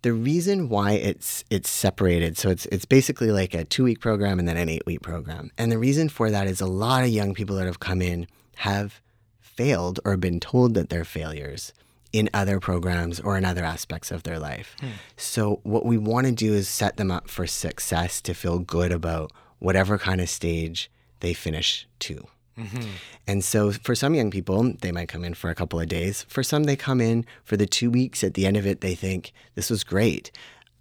[0.00, 4.38] The reason why it's it's separated, so it's it's basically like a two week program
[4.38, 7.10] and then an eight week program, and the reason for that is a lot of
[7.10, 8.26] young people that have come in
[8.56, 9.02] have
[9.40, 11.72] failed or been told that they're failures
[12.14, 14.76] in other programs or in other aspects of their life.
[14.78, 14.86] Hmm.
[15.16, 18.92] So, what we want to do is set them up for success to feel good
[18.92, 22.24] about whatever kind of stage they finish to.
[22.56, 22.88] Mm-hmm.
[23.26, 26.24] And so, for some young people, they might come in for a couple of days.
[26.28, 28.22] For some, they come in for the two weeks.
[28.22, 30.30] At the end of it, they think, This was great.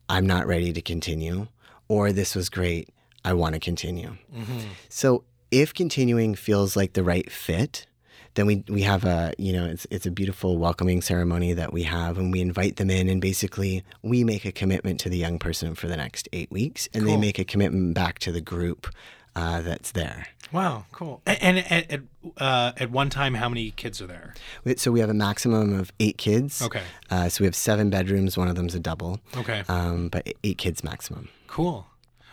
[0.07, 1.47] I'm not ready to continue.
[1.87, 2.89] Or, This was great.
[3.25, 4.17] I want to continue.
[4.35, 4.59] Mm-hmm.
[4.87, 7.87] So, if continuing feels like the right fit,
[8.35, 11.83] then we we have a you know it's it's a beautiful welcoming ceremony that we
[11.83, 15.39] have and we invite them in and basically we make a commitment to the young
[15.39, 18.87] person for the next eight weeks and they make a commitment back to the group
[19.35, 20.27] uh, that's there.
[20.51, 21.21] Wow, cool.
[21.25, 22.01] And, at at,
[22.37, 24.35] uh, at one time, how many kids are there?
[24.77, 26.61] So we have a maximum of eight kids.
[26.61, 26.83] Okay.
[27.09, 28.37] Uh, so we have seven bedrooms.
[28.37, 29.19] One of them's a double.
[29.35, 29.63] Okay.
[29.67, 31.29] Um, but eight kids maximum.
[31.47, 31.87] Cool.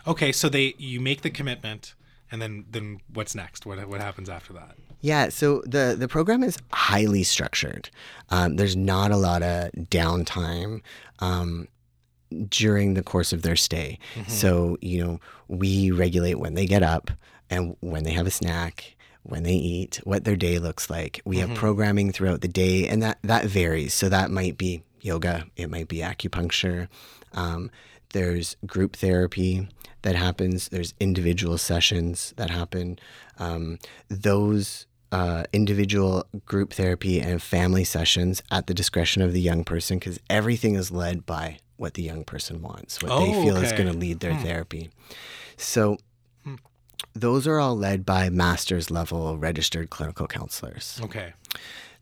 [0.05, 1.95] Okay, so they you make the commitment,
[2.31, 3.65] and then then what's next?
[3.65, 4.75] What what happens after that?
[5.01, 7.89] Yeah, so the the program is highly structured.
[8.29, 10.81] Um, there's not a lot of downtime
[11.19, 11.67] um,
[12.49, 13.97] during the course of their stay.
[14.27, 17.11] So you know, we regulate when they get up
[17.49, 21.21] and when they have a snack, when they eat, what their day looks like.
[21.25, 23.93] We have programming throughout the day, and that that varies.
[23.93, 26.87] So that might be yoga, it might be acupuncture.
[27.33, 27.71] Um,
[28.13, 29.67] there's group therapy
[30.01, 30.69] that happens.
[30.69, 32.99] There's individual sessions that happen.
[33.39, 39.63] Um, those uh, individual group therapy and family sessions at the discretion of the young
[39.63, 43.57] person because everything is led by what the young person wants, what they Oh, feel
[43.57, 44.43] is going to lead their hmm.
[44.43, 44.89] therapy.
[45.57, 45.97] So
[46.43, 46.55] hmm.
[47.13, 50.99] those are all led by master's level registered clinical counselors.
[51.03, 51.33] Okay.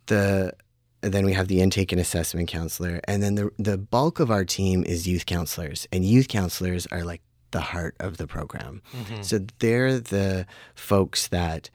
[0.08, 0.54] the
[1.02, 4.44] then we have the intake and assessment counselor and then the the bulk of our
[4.44, 8.82] team is youth counselors and youth counselors are like the heart of the program.
[8.94, 9.22] Mm-hmm.
[9.22, 10.46] So they're the
[10.76, 11.70] folks that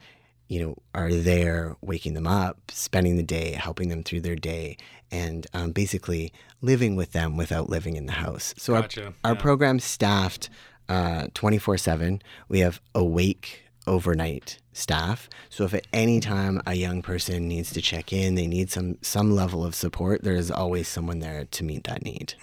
[0.47, 4.77] you know are there waking them up spending the day helping them through their day
[5.11, 6.31] and um, basically
[6.61, 9.41] living with them without living in the house so Gotcha, our, our yeah.
[9.41, 10.49] program's staffed
[10.87, 15.29] uh, 24-7 we have awake overnight staff.
[15.49, 18.97] So if at any time a young person needs to check in, they need some
[19.01, 22.33] some level of support, there is always someone there to meet that need.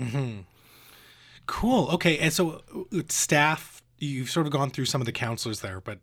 [1.47, 1.89] Cool.
[1.91, 5.81] Okay, and so uh, staff, you've sort of gone through some of the counselors there,
[5.81, 5.99] but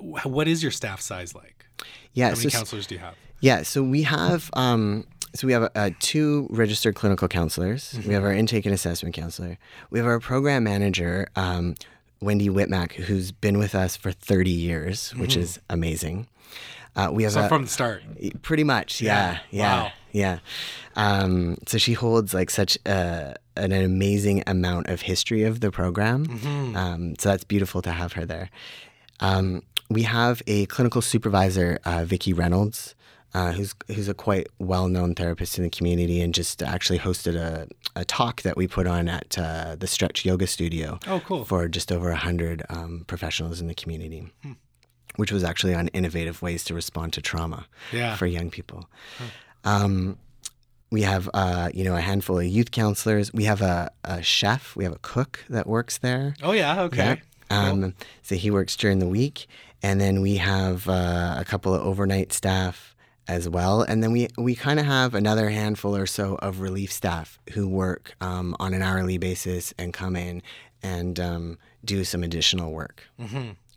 [0.00, 1.66] what is your staff size like?
[2.12, 3.14] Yeah, How many so counselors do you have?
[3.40, 7.98] yeah, so we have um, so we have uh, two registered clinical counselors.
[8.06, 9.58] We have our intake and assessment counselor.
[9.90, 11.74] We have our program manager, um,
[12.20, 16.26] Wendy Whitmack, who's been with us for 30 years, which is amazing.
[16.96, 18.02] Uh, we have So a, from the start.
[18.42, 19.38] Pretty much, yeah, Yeah.
[19.50, 19.92] yeah, Wow.
[20.12, 20.38] yeah.
[20.96, 26.26] Um, so she holds like such a, an amazing amount of history of the program.
[26.26, 26.76] Mm-hmm.
[26.76, 28.50] Um, so that's beautiful to have her there.
[29.20, 32.94] Um, we have a clinical supervisor, uh, Vikki Reynolds,
[33.34, 37.36] uh, who's who's a quite well known therapist in the community, and just actually hosted
[37.36, 41.44] a, a talk that we put on at uh, the Stretch Yoga Studio Oh, cool.
[41.44, 44.30] for just over a hundred um, professionals in the community.
[45.16, 48.14] Which was actually on innovative ways to respond to trauma Yeah.
[48.14, 48.88] for young people.
[49.64, 50.16] Um,
[50.90, 53.32] we have, uh, you know, a handful of youth counselors.
[53.34, 54.76] We have a, a chef.
[54.76, 56.34] We have a cook that works there.
[56.42, 56.82] Oh yeah.
[56.82, 57.20] Okay.
[57.50, 59.46] Um, So he works during the week,
[59.82, 62.94] and then we have uh, a couple of overnight staff
[63.26, 66.90] as well, and then we we kind of have another handful or so of relief
[66.92, 70.42] staff who work um, on an hourly basis and come in
[70.82, 73.02] and um, do some additional work.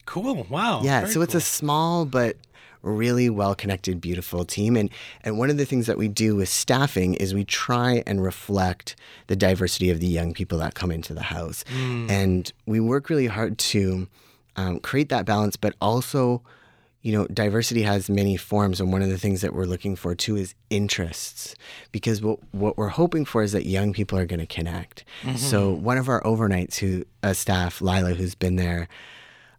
[0.05, 0.45] Cool.
[0.49, 0.81] Wow.
[0.83, 2.35] Yeah, Very so it's a small but
[2.81, 4.75] really well connected, beautiful team.
[4.75, 4.89] And
[5.23, 8.95] and one of the things that we do with staffing is we try and reflect
[9.27, 11.63] the diversity of the young people that come into the house.
[11.69, 12.09] Hmm.
[12.09, 14.07] And we work really hard to
[14.55, 16.41] um, create that balance, but also
[17.01, 20.13] you know, diversity has many forms, and one of the things that we're looking for
[20.13, 21.55] too is interests,
[21.91, 25.03] because what what we're hoping for is that young people are going to connect.
[25.23, 25.37] Mm-hmm.
[25.37, 28.87] So one of our overnights, who a staff, Lila, who's been there,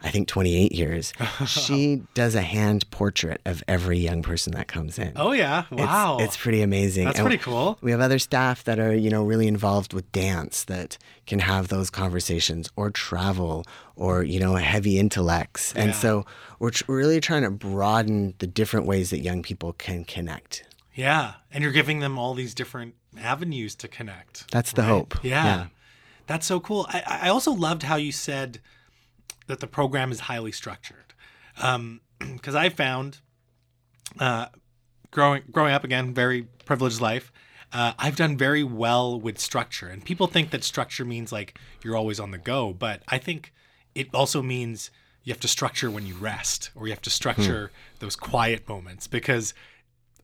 [0.02, 1.12] I think 28 years,
[1.46, 5.12] she does a hand portrait of every young person that comes in.
[5.16, 5.64] Oh yeah.
[5.70, 6.18] Wow.
[6.20, 7.04] it's, pretty amazing.
[7.04, 7.78] That's And pretty cool.
[7.80, 11.68] We have other staff that are, you know, really involved with dance that can have
[11.68, 15.72] those conversations or travel or, you know, heavy intellects.
[15.74, 16.26] And so
[16.58, 20.64] we're tr- really trying to broaden the different ways that young people can connect.
[20.94, 21.34] Yeah.
[21.52, 24.50] And you're giving them all these different avenues to connect.
[24.50, 24.88] That's the right?
[24.88, 25.22] hope.
[25.22, 25.44] Yeah.
[25.44, 25.66] Yeah.
[26.26, 26.86] That's so cool.
[26.88, 28.60] I, I also loved how you said
[29.52, 31.14] that the program is highly structured.
[32.34, 33.18] Because I found
[34.20, 34.46] uh,
[35.10, 37.32] growing growing up again, very privileged life.
[37.72, 41.96] Uh, I've done very well with structure, and people think that structure means like you're
[41.96, 43.52] always on the go, but I think
[43.94, 44.90] it also means
[45.24, 49.06] you have to structure when you rest, or you have to structure those quiet moments.
[49.06, 49.54] Because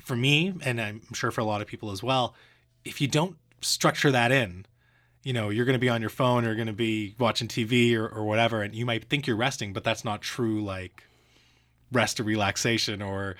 [0.00, 2.34] for me, and I'm sure for a lot of people as well,
[2.84, 4.66] if you don't structure that in,
[5.28, 7.94] you know, you're going to be on your phone or going to be watching TV
[7.94, 10.64] or, or whatever, and you might think you're resting, but that's not true.
[10.64, 11.04] Like
[11.92, 13.36] rest or relaxation or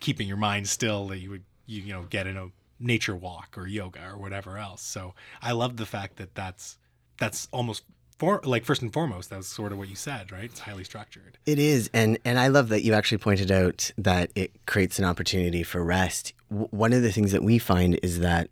[0.00, 2.48] keeping your mind still that you would you, you know get in a
[2.80, 4.82] nature walk or yoga or whatever else.
[4.82, 6.76] So I love the fact that that's
[7.20, 7.84] that's almost
[8.18, 10.42] for like first and foremost that's sort of what you said, right?
[10.42, 11.38] It's highly structured.
[11.46, 15.04] It is, and and I love that you actually pointed out that it creates an
[15.04, 16.32] opportunity for rest.
[16.50, 18.48] W- one of the things that we find is that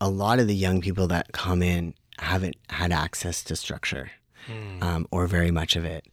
[0.00, 4.10] a lot of the young people that come in haven't had access to structure,
[4.80, 6.06] um, or very much of it,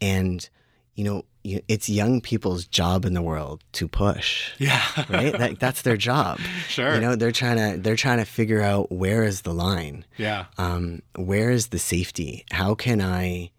[0.00, 0.48] and
[0.94, 4.52] you know, it's young people's job in the world to push.
[4.58, 4.82] Yeah.
[5.08, 6.38] Right, that, that's their job.
[6.68, 6.94] Sure.
[6.94, 10.46] You know, they're trying to they're trying to figure out where is the line yeah.
[10.56, 12.44] um, where is the safety?
[12.50, 13.50] How can I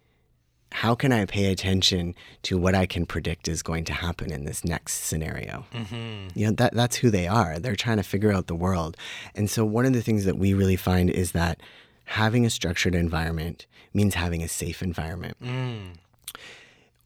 [0.76, 4.44] how can I pay attention to what I can predict is going to happen in
[4.44, 5.66] this next scenario?
[5.74, 6.38] Mm-hmm.
[6.38, 7.60] You know that that's who they are.
[7.60, 8.98] They're trying to figure out the world,
[9.34, 11.62] and so one of the things that we really find is that
[12.04, 15.38] having a structured environment means having a safe environment.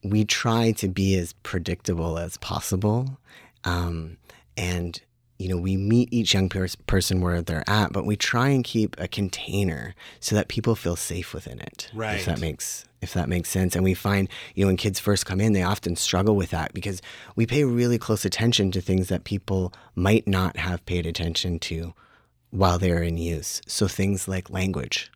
[0.01, 3.19] We try to be as predictable as possible,
[3.65, 4.17] um,
[4.57, 4.99] and
[5.39, 8.63] you know we meet each young pers- person where they're at, but we try and
[8.63, 11.89] keep a container so that people feel safe within it.
[11.93, 12.19] Right.
[12.19, 13.75] If that makes if that makes sense.
[13.75, 16.73] And we find, you know, when kids first come in, they often struggle with that
[16.73, 17.01] because
[17.35, 21.93] we pay really close attention to things that people might not have paid attention to
[22.51, 23.61] while they're in use.
[23.67, 25.11] So things like language.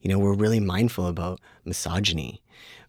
[0.00, 2.42] You know, we're really mindful about misogyny.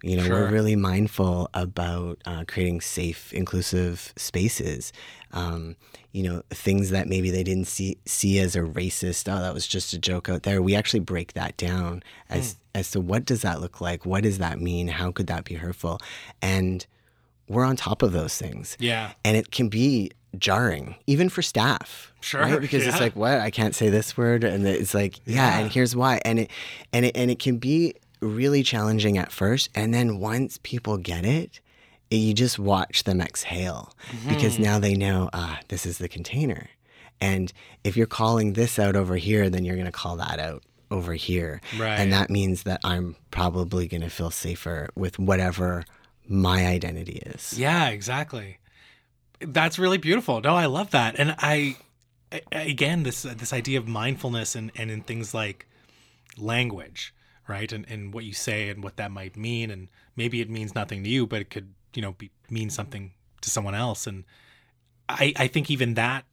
[0.04, 0.42] You know, Sure.
[0.42, 4.92] we're really mindful about uh, creating safe, inclusive spaces.
[5.32, 5.76] Um,
[6.12, 9.32] you know, things that maybe they didn't see see as a racist.
[9.32, 10.62] Oh, that was just a joke out there.
[10.62, 14.06] We actually break that down as as to what does that look like?
[14.06, 14.88] What does that mean?
[14.90, 16.00] How could that be hurtful?
[16.42, 16.86] And
[17.48, 19.12] we're on top of those things Yeah.
[19.26, 22.62] and it can be jarring even for staff Sure, right?
[22.62, 25.94] because it's like what i can't say this word and it's like yeah, and here's
[25.94, 26.52] why and it
[26.94, 31.26] and it and it can be really challenging at first and then once people get
[31.26, 31.60] it
[32.10, 33.94] it- you just watch them exhale
[34.28, 34.64] because Mm-hmm.
[34.64, 36.70] now they know ah this is the container
[37.20, 37.52] and
[37.84, 41.14] if you're calling this out over here then you're going to call that out over
[41.14, 41.98] here Right.
[42.00, 45.84] and that means that i'm probably going to feel safer with whatever
[46.28, 48.60] my identity is Yeah, exactly.
[49.40, 50.40] That's really beautiful.
[50.40, 51.16] No, I love that.
[51.18, 51.76] And I,
[52.32, 55.66] I- again, this this idea of mindfulness and, and in things like
[56.38, 57.14] language,
[57.52, 57.72] right?
[57.72, 59.70] And, and what you say and what that might mean.
[59.70, 63.12] And maybe it means nothing to you, but it could, you know, be, mean something
[63.42, 64.08] to someone else.
[64.08, 64.24] And
[65.10, 66.24] I, I think even that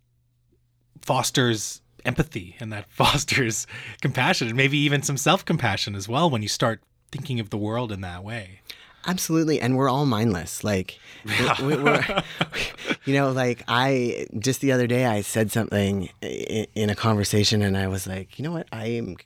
[1.03, 3.67] fosters empathy and that fosters
[4.01, 7.91] compassion and maybe even some self-compassion as well when you start thinking of the world
[7.91, 8.61] in that way.
[9.07, 10.63] Absolutely, and we're all mindless.
[10.63, 12.05] Like, we, we, we're,
[13.07, 17.63] you know, like I just the other day I said something in, in a conversation,
[17.63, 19.17] and I was like, you know what, I am,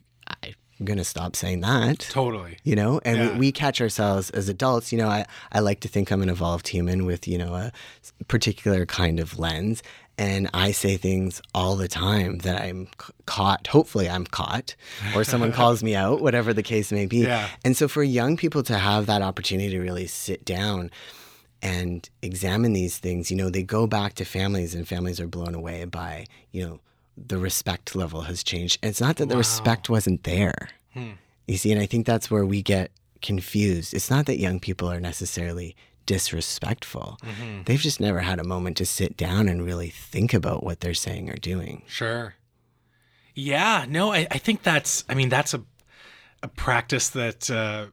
[0.83, 1.99] I'm gonna stop saying that.
[1.99, 2.57] Totally.
[2.65, 3.31] You know, and Yeah.
[3.33, 4.91] we, we catch ourselves as adults.
[4.91, 7.71] You know, I, I like to think I'm an evolved human with you know a
[8.27, 9.81] particular kind of lens,
[10.17, 13.67] and I say things all the time that I'm c- caught.
[13.67, 14.75] Hopefully, I'm caught,
[15.15, 17.19] or someone calls me out, whatever the case may be.
[17.19, 17.47] Yeah.
[17.63, 20.91] And so, for young people to have that opportunity to really sit down
[21.61, 25.55] and examine these things, you know, they go back to families, and families are blown
[25.55, 26.79] away by, you know,
[27.15, 28.79] the respect level has changed.
[28.81, 30.69] And it's not that the respect wasn't there.
[31.47, 32.91] You see, and I think that's where we get
[33.21, 33.93] confused.
[33.93, 37.17] It's not that young people are necessarily disrespectful.
[37.65, 40.93] They've just never had a moment to sit down and really think about what they're
[40.93, 41.83] saying or doing.
[41.87, 42.35] Sure.
[43.35, 45.63] Yeah, no, I, I think that's, I mean, that's a,
[46.43, 47.87] a practice that uh,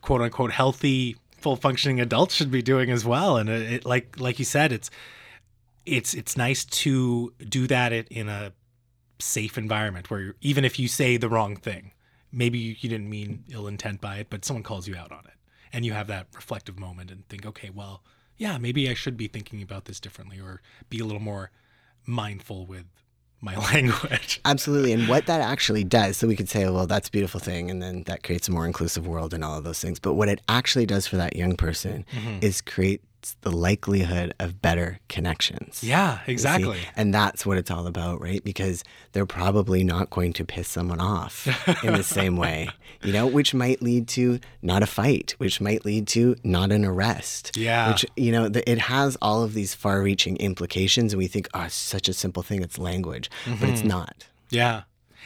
[0.00, 3.36] quote unquote healthy, full functioning adults should be doing as well.
[3.36, 4.90] And it, it like, like you said, it's,
[5.84, 8.52] it's, it's nice to do that in a
[9.18, 11.92] safe environment where you're, even if you say the wrong thing,
[12.30, 15.24] maybe you, you didn't mean ill intent by it, but someone calls you out on
[15.26, 15.34] it
[15.72, 18.02] and you have that reflective moment and think, okay, well,
[18.36, 21.50] yeah, maybe I should be thinking about this differently or be a little more
[22.06, 22.86] mindful with
[23.40, 24.40] my language.
[24.44, 24.92] Absolutely.
[24.92, 27.82] And what that actually does, so we could say, well, that's a beautiful thing, and
[27.82, 29.98] then that creates a more inclusive world and all of those things.
[29.98, 32.38] But what it actually does for that young person mm-hmm.
[32.40, 32.60] is
[33.22, 35.82] creates the likelihood of better connections.
[35.82, 36.78] Yeah, exactly.
[36.96, 38.42] And that's what it's all about, right?
[38.42, 41.46] Because they're probably not going to piss someone off
[41.84, 42.68] in the same way,
[43.02, 46.84] you know, which might lead to not a fight, which might lead to not an
[46.84, 47.56] arrest.
[47.56, 47.88] Yeah.
[47.90, 51.12] Which, you know, the, it has all of these far reaching implications.
[51.12, 53.64] And we think, oh, it's such a simple thing, it's language, but Mm-hmm.
[53.66, 54.26] it's not.
[54.50, 54.82] Yeah.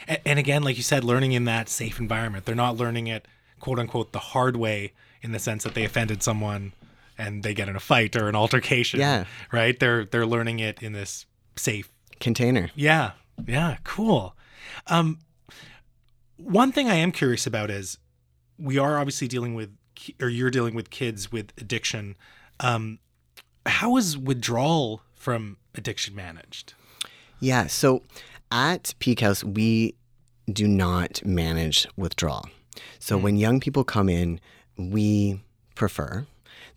[0.07, 2.45] And, and again, like you said, learning in that safe environment.
[2.45, 3.25] They're not learning it,
[3.59, 4.93] quote unquote, the hard way
[5.23, 6.73] in the sense that they offended someone
[7.17, 8.99] and they get in a fight or an altercation.
[8.99, 9.25] Yeah.
[9.51, 9.79] Right?
[9.79, 12.69] They're they're learning it in this safe Container.
[12.75, 13.11] Yeah.
[13.45, 13.77] Yeah.
[13.83, 14.35] Cool.
[14.87, 15.19] Um,
[16.37, 17.97] one thing I am curious about is
[18.57, 19.75] we are obviously dealing with,
[20.21, 22.15] or you're dealing with kids with addiction.
[22.59, 22.99] Um,
[23.65, 26.73] how is withdrawal from addiction managed?
[27.39, 27.67] Yeah.
[27.67, 28.03] So
[28.51, 29.95] at Peak House, we
[30.51, 32.49] do not manage withdrawal.
[32.99, 34.39] So when young people come in,
[34.77, 35.41] we
[35.75, 36.25] prefer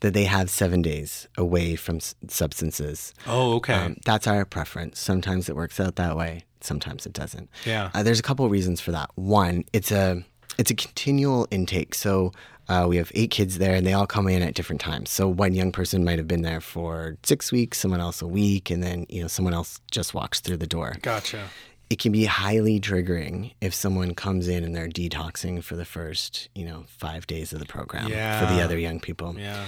[0.01, 3.15] that they have seven days away from s- substances.
[3.27, 3.75] Oh, okay.
[3.75, 4.99] Um, that's our preference.
[5.01, 6.45] Sometimes it works out that way.
[6.61, 7.49] Sometimes it doesn't.
[7.65, 7.91] yeah.
[7.95, 9.11] Uh, there's a couple of reasons for that.
[9.15, 10.25] One, it's a
[10.59, 11.95] it's a continual intake.
[11.95, 12.33] So
[12.69, 15.11] uh, we have eight kids there, and they all come in at different times.
[15.11, 18.71] So one young person might have been there for six weeks, someone else a week,
[18.71, 20.97] and then you know someone else just walks through the door.
[21.03, 21.49] Gotcha.
[21.89, 26.49] It can be highly triggering if someone comes in and they're detoxing for the first
[26.55, 29.35] you know five days of the program for the other young people.
[29.39, 29.65] Yeah.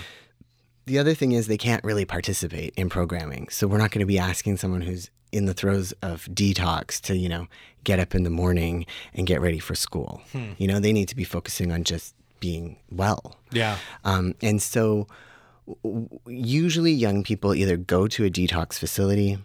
[0.86, 3.48] The other thing is they can't really participate in programming.
[3.50, 7.16] So we're not going to be asking someone who's in the throes of detox to,
[7.16, 7.46] you know,
[7.84, 10.20] get up in the morning and get ready for school.
[10.58, 13.36] You know, they need to be focusing on just being well.
[13.52, 13.78] Yeah.
[14.04, 15.06] Um, and so
[15.84, 19.38] w- usually young people either go to a detox facility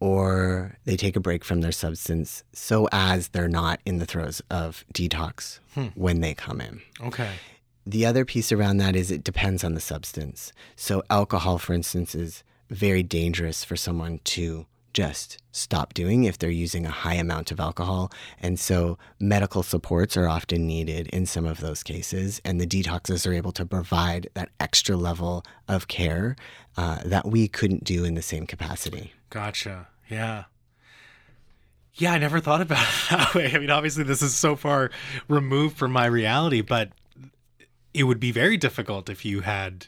[0.00, 4.40] or they take a break from their substance so as they're not in the throes
[4.50, 5.58] of detox
[5.94, 6.80] when they come in.
[7.02, 7.32] Okay.
[7.86, 10.52] The other piece around that is it depends on the substance.
[10.74, 16.50] So, alcohol, for instance, is very dangerous for someone to just stop doing if they're
[16.50, 18.10] using a high amount of alcohol.
[18.42, 22.40] And so, medical supports are often needed in some of those cases.
[22.44, 26.34] And the detoxes are able to provide that extra level of care
[26.76, 29.12] uh, that we couldn't do in the same capacity.
[29.30, 29.86] Gotcha.
[30.10, 30.44] Yeah.
[31.94, 33.52] Yeah, I never thought about it that way.
[33.54, 34.90] I mean, obviously, this is so far
[35.28, 36.90] removed from my reality, but
[37.96, 39.86] it would be very difficult if you had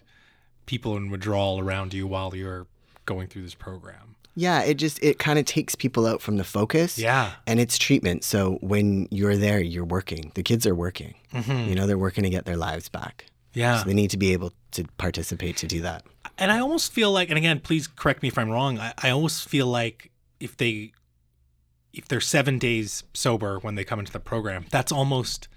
[0.65, 2.67] people in withdrawal around you while you're
[3.05, 4.17] going through this program.
[4.35, 6.99] Yeah, it just, it kind of takes people out from the focus.
[6.99, 7.33] Yeah.
[7.47, 8.25] And it's treatment.
[8.25, 10.33] So when you're there, you're working.
[10.35, 11.15] The kids are working.
[11.35, 11.69] Mm-hmm.
[11.69, 13.27] You know, they're working to get their lives back.
[13.53, 13.79] Yeah.
[13.79, 16.05] So they need to be able to participate to do that.
[16.39, 18.79] and I almost feel like, and again, please correct me if I'm wrong.
[18.79, 20.93] I, I almost feel like if they,
[21.93, 25.49] if they're seven days sober when they come into the program, that's almost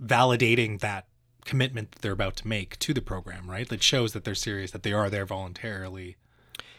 [0.00, 1.06] validating that
[1.46, 3.68] commitment that they're about to make to the program, right?
[3.68, 6.16] That shows that they're serious, that they are there voluntarily.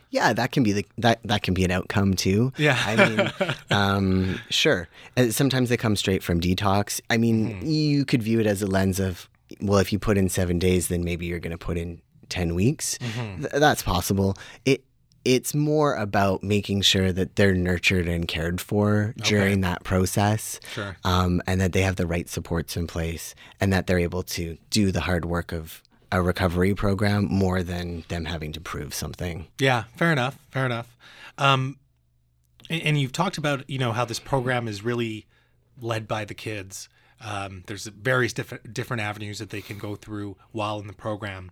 [0.09, 2.53] Yeah, that can be the that that can be an outcome too.
[2.57, 2.78] Yeah.
[2.86, 3.32] I mean,
[3.72, 4.88] um, sure.
[5.18, 7.01] Uh, Sometimes they come straight from detox.
[7.09, 9.28] I mean, you could view it as a lens of,
[9.59, 12.55] well, if you put in seven days, then maybe you're going to put in ten
[12.55, 12.97] weeks.
[12.99, 14.38] Th- that's possible.
[14.63, 14.84] It
[15.28, 20.61] it's more about making sure that they're nurtured and cared for during that process.
[20.73, 20.95] Sure.
[21.03, 24.57] um, and that they have the right supports in place and that they're able to
[24.69, 29.47] do the hard work of a recovery program more than them having to prove something.
[29.59, 30.38] Yeah, fair enough.
[30.49, 30.95] Fair enough.
[31.38, 31.78] Um,
[32.69, 35.25] and, and you've talked about you know how this program is really
[35.82, 36.88] led by the kids.
[37.19, 41.51] Um, there's various different different avenues that they can go through while in the program.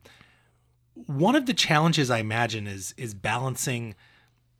[1.07, 3.95] One of the challenges I imagine is is balancing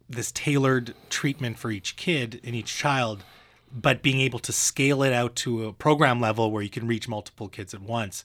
[0.10, 3.24] this tailored treatment for each kid and each child,
[3.72, 7.08] but being able to scale it out to a program level where you can reach
[7.08, 8.24] multiple kids at once.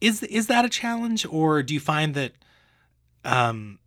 [0.00, 2.32] Is is that a challenge, or do you find that
[3.24, 3.78] um,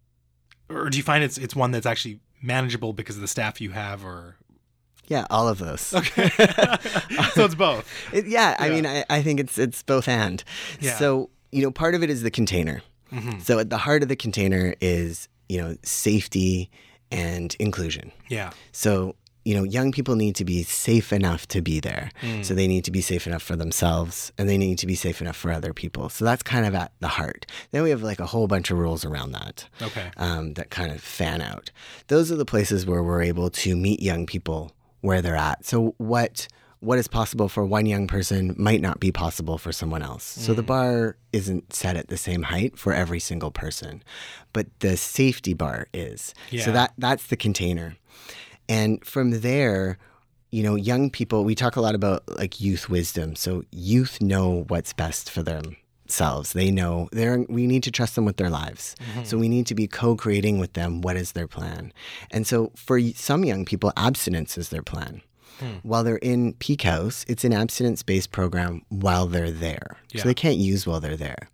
[0.69, 3.71] or do you find it's it's one that's actually manageable because of the staff you
[3.71, 4.37] have or
[5.07, 5.93] Yeah, all of those.
[5.93, 6.29] Okay.
[7.33, 7.89] so it's both.
[8.13, 10.43] It- yeah, I mean, I, I think it's it's both and.
[10.79, 10.95] Yeah.
[10.97, 12.81] So you know, part of it is the container.
[13.39, 16.69] So at the heart of the container is you know safety
[17.11, 18.11] and inclusion.
[18.29, 18.51] Yeah.
[18.71, 22.11] So you know, young people need to be safe enough to be there.
[22.21, 22.45] Mm.
[22.45, 25.19] So they need to be safe enough for themselves, and they need to be safe
[25.19, 26.07] enough for other people.
[26.07, 27.45] So that's kind of at the heart.
[27.71, 30.11] Then we have like a whole bunch of rules around that Okay.
[30.15, 31.71] um, that kind of fan out.
[32.07, 35.65] Those are the places where we're able to meet young people where they're at.
[35.65, 36.47] So what
[36.83, 40.23] what is possible for one young person might not be possible for someone else.
[40.23, 40.67] So the mm.
[40.67, 44.03] bar isn't set at the same height for every single person,
[44.51, 46.33] but the safety bar is.
[46.51, 46.65] Yeah.
[46.65, 47.95] So that that's the container.
[48.67, 49.97] And from there,
[50.51, 53.35] you know, young people, we talk a lot about like youth wisdom.
[53.35, 56.53] So youth know what's best for themselves.
[56.53, 58.95] They know they're, we need to trust them with their lives.
[58.99, 59.23] Mm-hmm.
[59.23, 61.93] So we need to be co creating with them what is their plan.
[62.29, 65.21] And so for some young people, abstinence is their plan.
[65.83, 69.97] While they're in Peak House, it's an abstinence based program while they're there.
[70.11, 70.21] Yeah.
[70.21, 71.49] So they can't use while they're there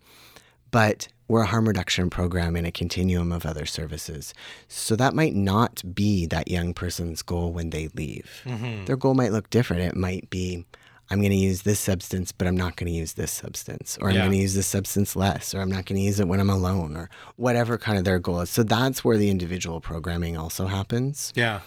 [0.72, 4.36] but we're a harm reduction program in a continuum of other services.
[4.68, 8.44] So that might not be that young person's goal when they leave.
[8.86, 9.82] Their goal might look different.
[9.82, 10.66] It might be,
[11.10, 14.10] I'm going to use this substance, but I'm not going to use this substance, or
[14.10, 14.22] I'm Yeah.
[14.22, 16.52] going to use this substance less, or I'm not going to use it when I'm
[16.52, 18.52] alone, or whatever kind of their goal is.
[18.52, 21.34] So that's where the individual programming also happens.
[21.36, 21.62] Yeah.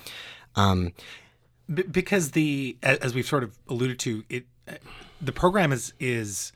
[0.55, 0.93] Um,
[1.73, 4.47] B- because the as we've sort of alluded to it
[5.21, 6.53] the program is is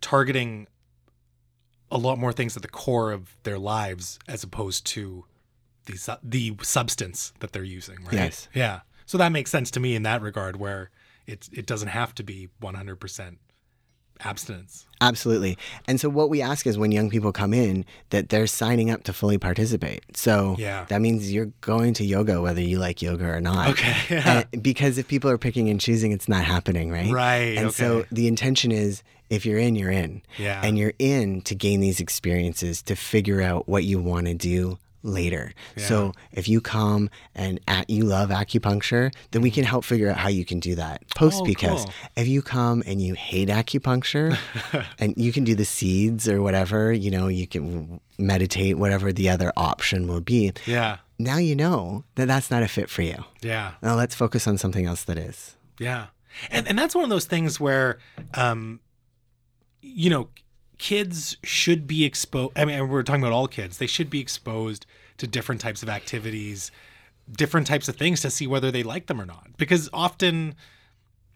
[0.00, 0.66] targeting
[1.90, 5.24] a lot more things at the core of their lives as opposed to
[5.86, 8.48] the su- the substance that they're using right Yes.
[8.54, 10.90] yeah so that makes sense to me in that regard where
[11.26, 13.36] it it doesn't have to be 100%
[14.24, 15.56] abstinence Absolutely.
[15.88, 19.02] And so what we ask is when young people come in that they're signing up
[19.04, 20.04] to fully participate.
[20.14, 20.84] So Yeah.
[20.90, 23.70] that means you're going to yoga whether you like yoga or not.
[23.70, 24.44] Okay, yeah.
[24.52, 27.10] And- because if people are picking and choosing, it's not happening, right?
[27.10, 30.20] Right, And so the intention is if you're in, you're in.
[30.36, 30.60] Yeah.
[30.62, 34.76] And you're in to gain these experiences to figure out what you want to do
[35.02, 35.52] later.
[35.76, 40.16] So if you come and at, you love acupuncture, then we can help figure out
[40.18, 41.90] how you can do that post Oh, peak cool.
[42.16, 44.36] If you come and you hate acupuncture,
[44.98, 49.28] and you can do the seeds or whatever, you know, you can meditate, whatever the
[49.30, 50.52] other option will be.
[50.66, 53.24] yeah Now you know that that's not a fit for you.
[53.40, 55.56] yeah Now let's focus on something else that is.
[55.78, 56.06] Yeah.
[56.50, 57.98] And and that's one of those things where
[58.34, 58.80] um
[59.82, 60.28] you know,
[60.80, 63.76] kids should be exposed I mean we're talking about all kids.
[63.76, 64.86] They should be exposed
[65.18, 66.72] to different types of activities,
[67.30, 69.58] different types of things to see whether they like them or not.
[69.58, 70.54] Because often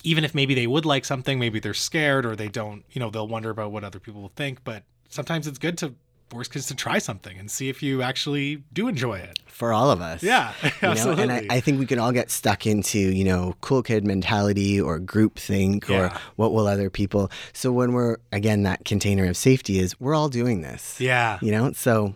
[0.03, 3.11] even if maybe they would like something, maybe they're scared or they don't, you know,
[3.11, 5.95] they'll wonder about what other people will think, but sometimes it's good to
[6.31, 9.39] force kids to try something and see if you actually do enjoy it.
[9.47, 10.23] For all of us.
[10.23, 11.23] Yeah, You know, absolutely.
[11.23, 14.81] and I, I think we can all get stuck into, you know, cool kid mentality
[14.81, 17.31] or group think or what will other people.
[17.53, 21.01] So when we're, again, that container of safety is we're all doing this.
[21.01, 21.39] yeah.
[21.41, 22.15] You know, so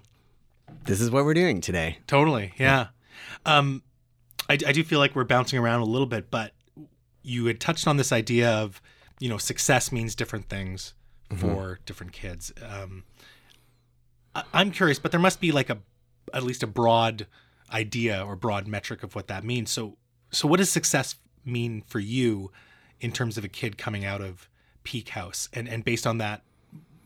[0.84, 1.98] this is what we're doing today.
[2.08, 2.54] Totally.
[2.58, 2.88] Yeah.
[3.46, 3.82] Um,
[4.50, 6.52] I, I do feel like we're bouncing around a little bit, but
[7.22, 8.80] you had touched on this idea of,
[9.20, 10.94] you know, success means different things
[11.36, 12.52] for different kids.
[12.66, 13.04] Um,
[14.54, 15.78] I'm curious, but there must be like a,
[16.32, 17.26] at least a broad
[17.72, 19.70] idea or broad metric of what that means.
[19.70, 19.96] So,
[20.30, 22.50] so what does success mean for you
[23.00, 24.48] in terms of a kid coming out of
[24.84, 25.48] Peak House?
[25.52, 26.42] And, and based on that,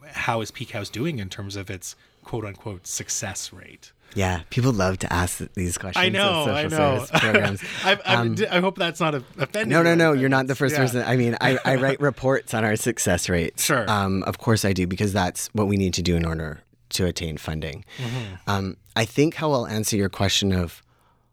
[0.07, 3.93] how is Peak House doing in terms of its quote unquote success rate?
[4.15, 6.05] Yeah, people love to ask these questions.
[6.05, 7.07] I know, I know.
[7.15, 7.63] programs.
[7.83, 9.71] I, I, Um, I hope that's not offending.
[9.71, 10.13] No, no, no.
[10.13, 10.81] You're not the first Yeah.
[10.83, 11.03] person.
[11.03, 13.59] I mean, I, I write reports on our success rate.
[13.59, 13.91] Sure.
[13.91, 16.61] Um, of course I do because that's what we need to do in order
[16.93, 17.85] to attain funding.
[17.99, 18.51] Mm-hmm.
[18.51, 20.83] Um, I think how I'll answer your question of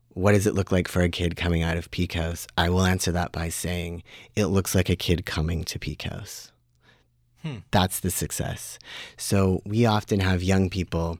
[0.10, 2.84] what does it look like for a kid coming out of Peak House, I will
[2.84, 4.04] answer that by saying
[4.36, 6.52] it looks like a kid coming to Peak House.
[7.42, 7.58] Hmm.
[7.72, 8.80] That's the success.
[9.18, 11.20] So we often have young people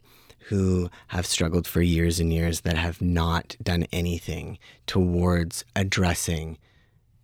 [0.50, 6.58] who have struggled for years and years that have not done anything towards addressing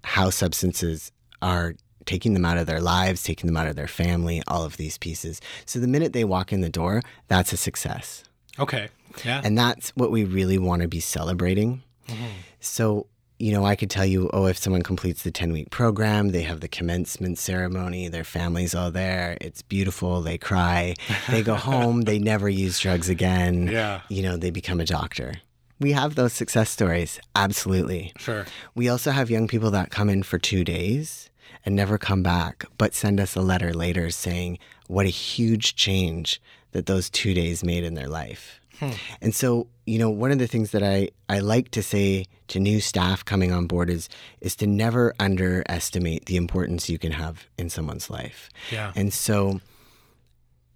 [0.03, 1.11] how substances
[1.41, 1.76] are
[2.06, 4.97] taking them out of their lives, taking them out of their family, all of these
[4.97, 5.41] pieces.
[5.66, 8.24] So the minute they walk in the door, that's a success.
[8.60, 8.89] Okay.
[9.24, 9.41] Yeah.
[9.43, 11.82] And that's what we really want to be celebrating.
[12.08, 12.26] Mm-hmm.
[12.60, 13.08] So,
[13.39, 16.43] you know, I could tell you, oh, if someone completes the 10 week program, they
[16.43, 20.95] have the commencement ceremony, their family's all there, it's beautiful, they cry,
[21.30, 24.01] they go home, they never use drugs again, Yeah.
[24.10, 25.34] you know, they become a doctor.
[25.80, 28.14] We have those success stories, absolutely.
[28.18, 28.45] Sure.
[28.76, 31.30] We also have young people that come in for two days
[31.66, 36.41] and never come back, but send us a letter later saying what a huge change
[36.72, 38.59] that those two days made in their life.
[38.80, 38.91] Hmm.
[39.22, 42.59] And so, you know, one of the things that I, I like to say to
[42.59, 44.09] new staff coming on board is
[44.41, 48.49] is to never underestimate the importance you can have in someone's life.
[48.72, 48.91] Yeah.
[48.95, 49.61] And so,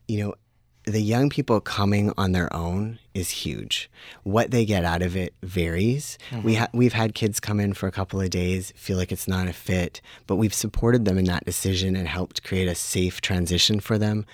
[0.07, 0.33] you know,
[0.85, 3.89] the young people coming on their own is huge.
[4.23, 6.17] What they get out of it varies.
[6.31, 6.45] Mm-hmm.
[6.45, 9.27] We ha- we've had kids come in for a couple of days, feel like it's
[9.27, 13.21] not a fit, but we've supported them in that decision and helped create a safe
[13.21, 14.25] transition for them.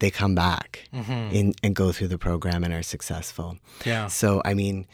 [0.00, 1.34] They come back mm-hmm.
[1.34, 3.58] in, and go through the program and are successful.
[3.84, 4.08] Yeah.
[4.08, 4.86] So I mean,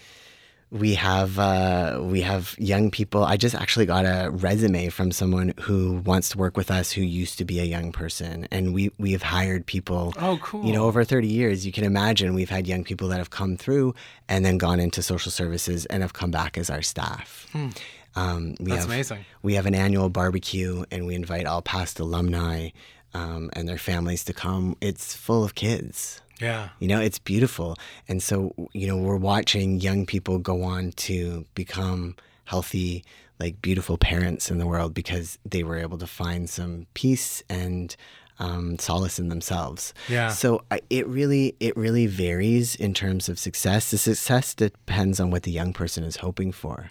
[0.71, 3.25] we have uh, we have young people.
[3.25, 7.03] I just actually got a resume from someone who wants to work with us who
[7.03, 10.14] used to be a young person, and we we have hired people.
[10.18, 10.64] Oh, cool.
[10.64, 13.57] You know, over thirty years, you can imagine we've had young people that have come
[13.57, 13.95] through
[14.29, 17.49] and then gone into social services and have come back as our staff.
[17.55, 18.64] Um, we Hmm.
[18.71, 19.25] That's have, amazing.
[19.43, 22.71] We have an annual barbecue, and we invite all past alumni
[23.14, 24.77] um, and their families to come.
[24.81, 26.21] It's full of kids.
[26.41, 26.70] Yeah.
[26.78, 27.76] You know, it's beautiful.
[28.09, 33.05] And so, you know, we're watching young people go on to become healthy,
[33.38, 37.95] like beautiful parents in the world because they were able to find some peace and
[38.38, 39.93] um, solace in themselves.
[40.09, 40.28] Yeah.
[40.30, 43.91] So I, it really, it really varies in terms of success.
[43.91, 46.91] The success depends on what the young person is hoping for.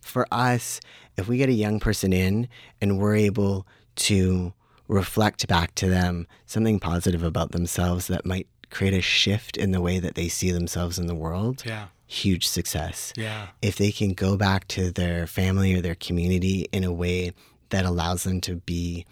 [0.00, 0.80] For us,
[1.18, 2.48] if we get a young person in
[2.80, 4.54] and we're able to
[4.88, 9.80] reflect back to them something positive about themselves that might create a shift in the
[9.80, 11.86] way that they see themselves in the world, Yeah.
[12.06, 13.12] huge success.
[13.16, 13.48] Yeah.
[13.62, 17.32] If they can go back to their family or their community in a way
[17.70, 19.04] that allows them to be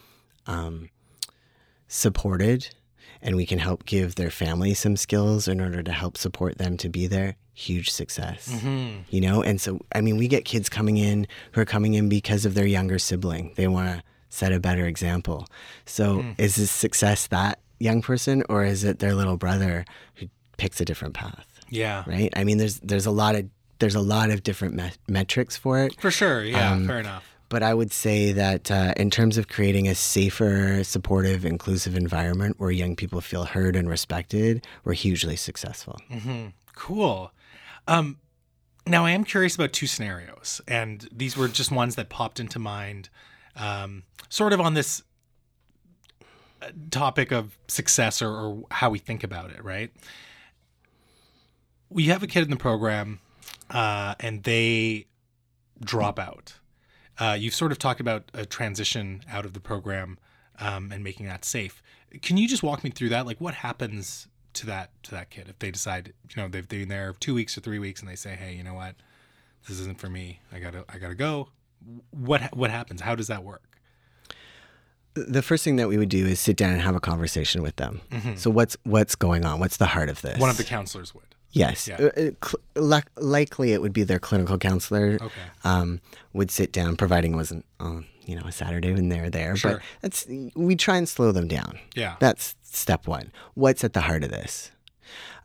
[0.47, 0.89] um,
[1.89, 2.69] supported,
[3.23, 6.77] and we can help give their family some skills in order to help support them
[6.79, 8.63] to be there, huge success.
[9.11, 12.09] You know, and so I mean, we get kids coming in who are coming in
[12.09, 13.53] because of their younger sibling.
[13.57, 14.03] They want to
[14.37, 15.47] set a better example.
[15.87, 19.85] So, is this success that young person, or is it their little brother
[20.17, 20.27] who
[20.59, 21.47] picks a different path?
[21.69, 22.05] Yeah.
[22.07, 22.33] right?
[22.37, 25.79] I mean, there's there's a lot of there's a lot of different me- metrics for
[25.85, 26.43] it, For sure.
[26.45, 26.73] Yeah.
[26.73, 27.25] Um, fair enough.
[27.49, 32.57] but I would say that uh, in terms of creating a safer, supportive, inclusive environment
[32.59, 35.99] where young people feel heard and respected, we're hugely successful.
[36.75, 37.33] Cool.
[37.89, 38.19] Um,
[38.87, 42.59] now I am curious about two scenarios, and these were just ones that popped into
[42.59, 43.09] mind,
[43.57, 45.03] um, sort of on this
[46.63, 49.65] uh, topic of success or, or how we think about it.
[49.65, 49.91] Right?
[51.89, 53.21] We have a kid in the program,
[53.71, 55.07] uh, and they
[55.81, 56.55] drop out.
[57.19, 60.19] Uh, you've sort of talked about a transition out of the program
[60.59, 61.83] um, and making that safe.
[62.23, 63.27] Can you just walk me through that?
[63.27, 66.89] Like, what happens to that to that kid if they decide, you know, they've been
[66.89, 68.97] there two weeks or three weeks, and they say, "Hey, you know what?
[69.69, 70.41] This isn't for me.
[70.53, 71.51] I gotta I gotta go."
[72.11, 73.01] What what happens?
[73.01, 73.63] How does that work?
[75.15, 77.77] The first thing that we would do is sit down and have a conversation with
[77.77, 78.03] them.
[78.37, 79.61] So what's what's going on?
[79.61, 80.39] What's the heart of this?
[80.39, 81.25] One of the counselors would.
[81.53, 81.89] Yes.
[81.89, 81.97] Yeah.
[81.97, 82.31] Uh, uh,
[82.77, 85.15] cl- likely it would be their clinical counselor.
[85.21, 85.33] Okay.
[85.65, 86.01] Um,
[86.35, 89.57] would sit down, providing it wasn't on you know a Saturday when they're there.
[89.57, 89.73] Sure.
[89.73, 91.79] But that's we try and slow them down.
[91.95, 92.17] Yeah.
[92.21, 93.33] That's step one.
[93.55, 94.71] What's at the heart of this?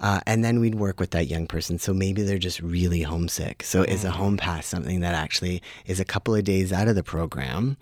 [0.01, 1.77] Uh, and then we'd work with that young person.
[1.77, 3.63] So maybe they're just really homesick.
[3.63, 6.95] So is a home pass something that actually is a couple of days out of
[6.95, 7.77] the program,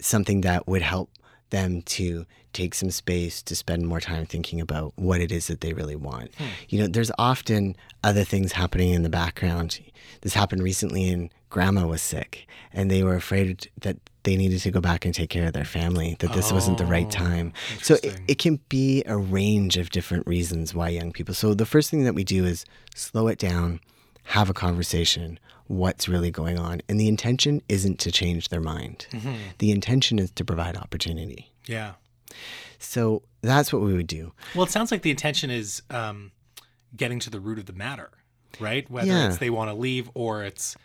[0.00, 1.10] something that would help
[1.50, 5.60] them to take some space to spend more time thinking about what it is that
[5.60, 6.30] they really want.
[6.68, 9.78] You know, there's often other things happening in the background.
[10.22, 14.70] This happened recently and grandma was sick and they were afraid that they needed to
[14.70, 17.52] go back and take care of their family, that this wasn't the right time.
[17.80, 21.34] So it, it can be a range of different reasons why young people.
[21.34, 23.80] So the first thing that we do is slow it down,
[24.24, 25.38] have a conversation.
[25.68, 26.82] What's really going on?
[26.88, 29.06] And the intention isn't to change their mind.
[29.58, 31.52] The intention is to provide opportunity.
[31.66, 31.92] Yeah.
[32.78, 34.32] So that's what we would do.
[34.54, 36.32] Well, it sounds like the intention is um,
[36.96, 38.10] getting to the root of the matter,
[38.60, 38.90] right?
[38.90, 39.28] Whether Yeah.
[39.28, 40.76] it's they want to leave or it's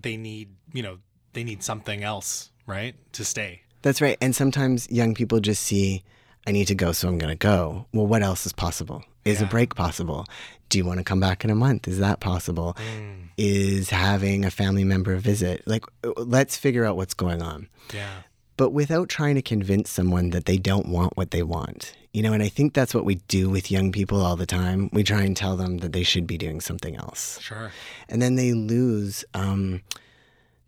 [0.00, 0.98] they need, you know,
[1.32, 3.62] they need something else, right, to stay.
[3.82, 4.16] That's right.
[4.20, 6.02] And sometimes young people just see,
[6.46, 7.86] I need to go, so I'm going to go.
[7.92, 9.04] Well, what else is possible?
[9.24, 10.26] Is a break possible?
[10.68, 11.88] Do you want to come back in a month?
[11.88, 12.76] Is that possible?
[12.98, 13.30] Mm.
[13.38, 15.62] Is having a family member visit?
[15.66, 15.84] Like,
[16.18, 17.68] let's figure out what's going on.
[17.94, 18.10] Yeah.
[18.56, 21.94] But without trying to convince someone that they don't want what they want.
[22.12, 24.88] You know, and I think that's what we do with young people all the time.
[24.92, 27.72] We try and tell them that they should be doing something else Sure.
[28.08, 29.82] and then they lose um,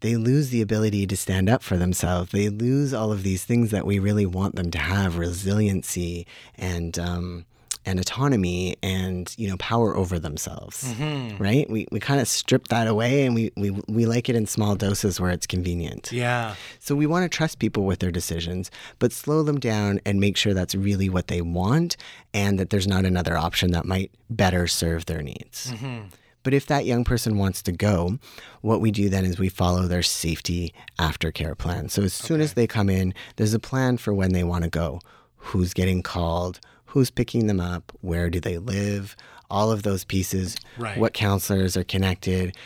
[0.01, 3.71] they lose the ability to stand up for themselves they lose all of these things
[3.71, 6.27] that we really want them to have resiliency
[6.57, 7.45] and um,
[7.87, 11.43] and autonomy and you know power over themselves mm-hmm.
[11.43, 14.47] right we, we kind of strip that away and we, we we like it in
[14.47, 16.55] small doses where it's convenient Yeah.
[16.81, 20.37] so we want to trust people with their decisions but slow them down and make
[20.37, 21.97] sure that's really what they want
[22.35, 26.09] and that there's not another option that might better serve their needs mm-hmm.
[26.43, 28.19] but if that young person wants to go,
[28.61, 31.89] what we do then is we follow their safety aftercare plan.
[31.89, 34.71] So as soon as they come in, there's a plan for when they want to
[34.71, 35.01] go.
[35.37, 36.61] Who's getting called?
[36.97, 37.93] Who's picking them up?
[38.01, 39.15] Where do they live?
[39.51, 40.57] All of those pieces.
[40.79, 40.97] Right.
[40.97, 42.57] What counselors are connected?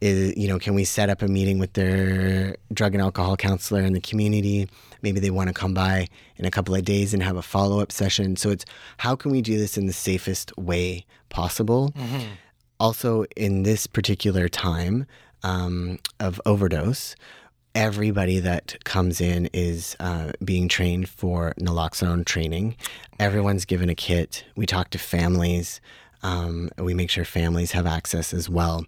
[0.00, 3.82] Is, you know, can we set up a meeting with their drug and alcohol counselor
[3.82, 4.68] in the community?
[5.02, 7.78] Maybe they want to come by in a couple of days and have a follow
[7.78, 8.34] up session.
[8.34, 8.64] So it's
[8.96, 11.94] how can we do this in the safest way possible?
[12.80, 15.06] also in this particular time
[15.44, 17.14] um, of overdose
[17.76, 22.74] everybody that comes in is uh, being trained for naloxone training
[23.20, 25.80] everyone's given a kit we talk to families
[26.22, 28.84] um, we make sure families have access as well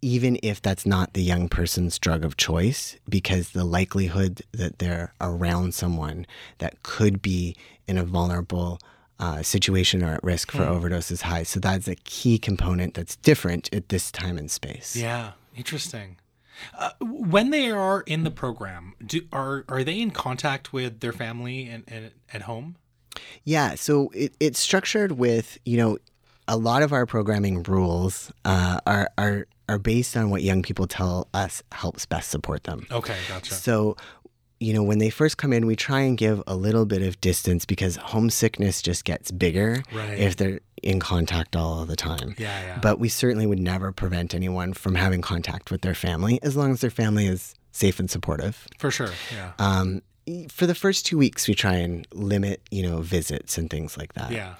[0.00, 5.12] even if that's not the young person's drug of choice, because the likelihood that they're
[5.20, 6.26] around someone
[6.58, 7.56] that could be
[7.86, 8.78] in a vulnerable
[9.18, 11.42] uh, situation or at risk for overdose is high.
[11.42, 14.94] So that's a key component that's different at this time and space.
[14.94, 15.32] Yeah.
[15.56, 16.18] Interesting.
[16.76, 21.12] Uh, when they are in the program, do, are are they in contact with their
[21.12, 22.76] family and, and at home?
[23.44, 25.98] Yeah, so it, it's structured with you know
[26.46, 30.86] a lot of our programming rules uh, are are are based on what young people
[30.86, 32.86] tell us helps best support them.
[32.90, 33.52] Okay, gotcha.
[33.54, 33.96] So,
[34.60, 37.20] you know, when they first come in, we try and give a little bit of
[37.20, 40.18] distance because homesickness just gets bigger Right.
[40.18, 42.34] if they're in contact all the time.
[42.38, 42.78] Yeah, yeah.
[42.80, 46.72] But we certainly would never prevent anyone from having contact with their family as long
[46.72, 48.66] as their family is safe and supportive.
[48.78, 49.10] For sure.
[49.32, 49.52] Yeah.
[49.58, 50.02] Um,
[50.50, 54.12] for the first two weeks, we try and limit, you know, visits and things like
[54.14, 54.30] that.
[54.32, 54.54] yeah.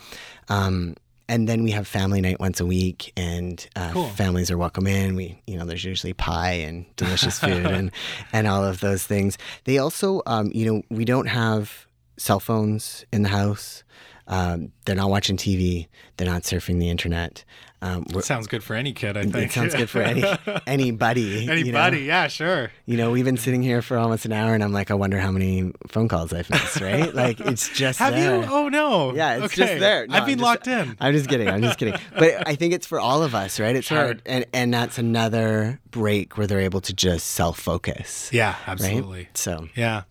[0.48, 0.94] Um,
[1.28, 4.08] and then we have family night once a week, and uh, Cool.
[4.10, 5.14] families are welcome in.
[5.14, 7.90] We, you know, there's usually pie and delicious food and
[8.32, 9.36] and all of those things.
[9.64, 13.84] They also, um, you know, we don't have cell phones in the house.
[14.26, 15.86] Um, they're not watching TV.
[16.16, 17.44] They're not surfing the internet.
[17.80, 19.36] Um, Sounds good for any kid, I think.
[19.36, 20.24] it sounds good for any
[20.66, 21.20] anybody.
[21.20, 21.52] you know?
[21.52, 22.72] Anybody, yeah, sure.
[22.86, 25.20] You know, we've been sitting here for almost an hour, and I'm like, I wonder
[25.20, 26.80] how many phone calls I've missed.
[26.80, 27.14] Right?
[27.24, 28.40] like, it's just Have there.
[28.40, 28.46] you?
[28.50, 29.14] Oh no.
[29.14, 29.66] Yeah, it's okay.
[29.68, 30.08] just there.
[30.08, 30.96] No, I've been just- locked in.
[30.98, 31.48] I'm just kidding.
[31.48, 31.94] I'm just kidding.
[32.18, 33.76] But I think it's for all of us, right?
[33.76, 33.96] It's Sure.
[33.98, 38.28] hard, and and that's another break where they're able to just self focus.
[38.32, 38.68] Yeah, Right.
[38.68, 39.28] absolutely.
[39.34, 40.02] So Yeah.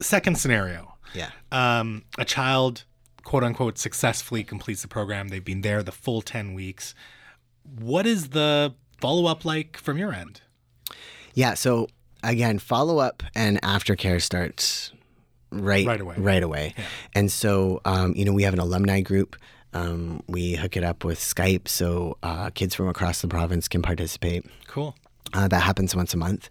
[0.00, 0.94] Second scenario.
[1.14, 2.84] yeah, Um, a child,
[3.26, 5.28] quote unquote, successfully completes the program.
[5.28, 6.94] They've been there the full 10 weeks.
[7.64, 10.42] What is the follow up like from your end?
[11.34, 11.54] yeah.
[11.54, 11.88] So
[12.22, 14.92] again, follow up and aftercare starts
[15.50, 16.14] right Right away.
[16.16, 16.74] Right away.
[17.14, 19.34] And so um, you know, we have an alumni group.
[19.74, 23.82] Um, we hook it up with Skype so uh, kids from across the province can
[23.82, 24.46] participate.
[24.68, 24.94] Cool.
[25.32, 26.48] Uh, that happens once a month.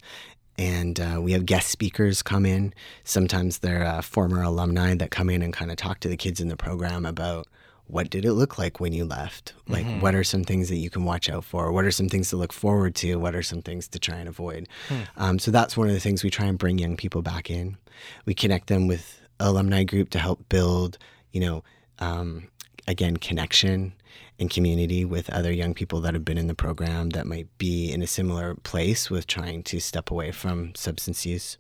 [0.57, 2.73] And uh, we have guest speakers come in.
[3.03, 6.39] Sometimes they're uh, former alumni that come in and kind of talk to the kids
[6.39, 7.47] in the program about
[7.87, 9.53] what did it look like when you left?
[9.67, 11.71] Like, what are some things that you can watch out for?
[11.71, 13.15] What are some things to look forward to?
[13.17, 14.67] What are some things to try and avoid?
[15.17, 17.77] Um, so that's one of the things we try and bring young people back in.
[18.25, 20.97] We connect them with alumni group to help build,
[21.31, 21.63] you know,
[21.99, 22.47] um,
[22.87, 23.93] again, connection
[24.39, 27.91] and community with other young people that have been in the program that might be
[27.91, 31.57] in a similar place with trying to step away from substance use.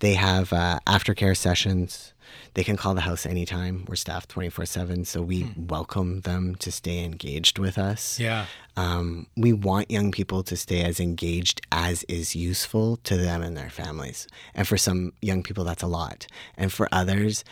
[0.00, 2.12] They have uh, aftercare sessions.
[2.54, 3.84] They can call the house anytime.
[3.86, 8.18] We're staffed 24 7, so we welcome them to stay engaged with us.
[8.18, 8.46] Yeah.
[8.76, 13.56] Um, we want young people to stay as engaged as is useful to them and
[13.56, 14.26] their families.
[14.54, 16.26] And for some young people, that's a lot.
[16.56, 17.44] And for others,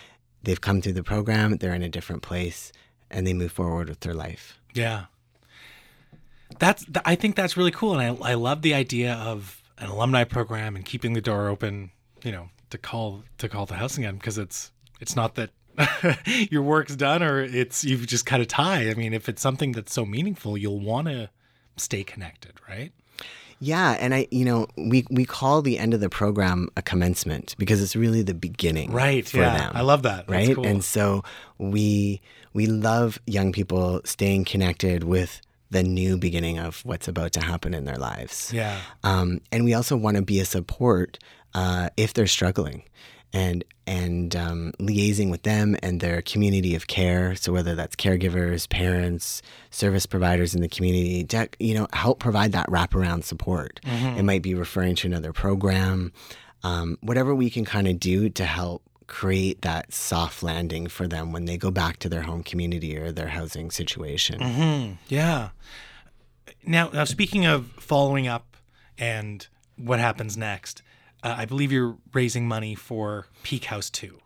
[0.42, 2.72] they've come through the program, they're in a different place,
[3.10, 4.58] and they move forward with their life.
[4.74, 5.06] Yeah.
[6.58, 10.24] That's I think that's really cool and I I love the idea of an alumni
[10.24, 11.90] program and keeping the door open,
[12.22, 15.50] you know, to call to call the house again because it's it's not that
[16.50, 18.90] your work's done or it's you've just cut a tie.
[18.90, 21.30] I mean, if it's something that's so meaningful, you'll want to
[21.76, 22.92] stay connected, right?
[23.62, 27.54] Yeah, and I, you know, we we call the end of the program a commencement
[27.58, 29.26] because it's really the beginning, Right.
[29.26, 29.58] For yeah.
[29.58, 30.26] them, I love that.
[30.26, 30.56] That's right?
[30.56, 30.66] cool.
[30.66, 31.22] And so
[31.58, 32.22] we
[32.52, 35.40] we love young people staying connected with
[35.70, 38.52] the new beginning of what's about to happen in their lives.
[38.52, 38.80] yeah.
[39.04, 41.18] Um, and we also want to be a support
[41.54, 42.82] uh, if they're struggling,
[43.32, 47.34] and and um, liaising with them and their community of care.
[47.34, 52.52] So whether that's caregivers, parents, service providers in the community, to, you know, help provide
[52.52, 53.80] that wraparound support.
[53.84, 56.12] It might be referring to another program,
[56.62, 61.32] um, whatever we can kind of do to help create that soft landing for them
[61.32, 64.38] when they go back to their home community or their housing situation.
[64.38, 64.92] Mm-hmm.
[65.08, 65.48] Yeah.
[66.64, 68.56] Now, now speaking of following up
[68.96, 69.46] and
[69.76, 70.82] what happens next,
[71.24, 74.16] uh, I believe you're raising money for Peak House 2.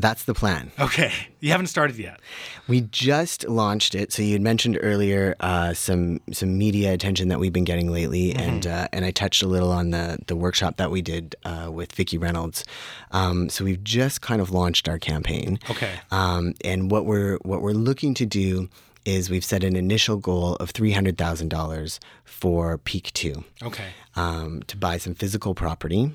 [0.00, 0.72] That's the plan.
[0.78, 1.12] Okay.
[1.40, 2.20] You haven't started yet.
[2.68, 4.12] We just launched it.
[4.12, 8.34] So you had mentioned earlier uh, some some media attention that we've been getting lately,
[8.34, 11.68] and uh, and I touched a little on the the workshop that we did uh,
[11.72, 12.64] with Vikki Reynolds.
[13.10, 15.58] Um, so we've just kind of launched our campaign.
[15.70, 15.92] Okay.
[16.10, 18.68] Um, and what we're what we're looking to do
[19.04, 23.88] is we've set an initial goal of three hundred thousand dollars for Peak Two Okay.
[24.16, 26.12] um, to buy some physical property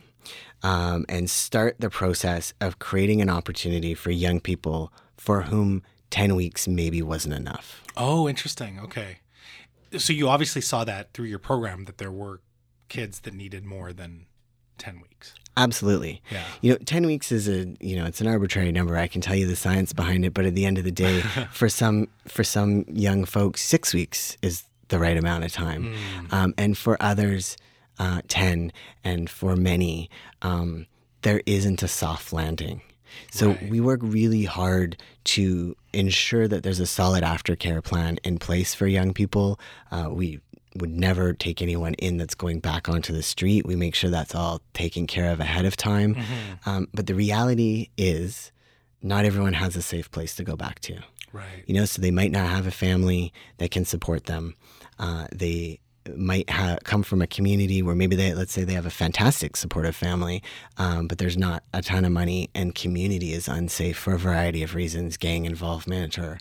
[0.66, 6.36] um, and start the process of creating an opportunity for young people for whom 10
[6.36, 7.84] weeks maybe wasn't enough.
[7.96, 8.80] Oh, interesting.
[8.80, 9.20] Okay.
[9.96, 12.42] So you obviously saw that through your program that there were
[12.90, 14.26] kids that needed more than
[14.80, 15.36] 10 weeks.
[15.56, 16.24] Absolutely.
[16.32, 16.44] Yeah.
[16.62, 18.98] You know, 10 weeks is a, you know, it's an arbitrary number.
[18.98, 21.22] I can tell you the science behind it, but at the end of the day,
[21.52, 25.94] for some for some young folks, 6 weeks is the right amount of time.
[26.32, 27.56] Um, and for others,
[28.00, 28.72] uh, 10
[29.04, 30.10] and for many,
[30.42, 30.86] um,
[31.22, 32.82] there isn't a soft landing.
[33.32, 33.70] So Right.
[33.70, 34.98] we work really hard
[35.36, 39.60] to ensure that there's a solid aftercare plan in place for young people.
[39.92, 40.40] Uh, we
[40.76, 43.66] would never take anyone in that's going back onto the street.
[43.66, 46.18] We make sure that's all taken care of ahead of time.
[46.66, 48.52] Um, but the reality is,
[49.02, 50.98] not everyone has a safe place to go back to
[51.32, 51.64] Right.
[51.68, 54.56] you know so they might not have a family that can support them
[54.98, 55.80] uh, they
[56.16, 59.58] might ha- come from a community where maybe they let's say they have a fantastic
[59.58, 60.44] supportive family
[60.78, 64.62] um, but there's not a ton of money and community is unsafe for a variety
[64.64, 66.38] of reasons gang involvement or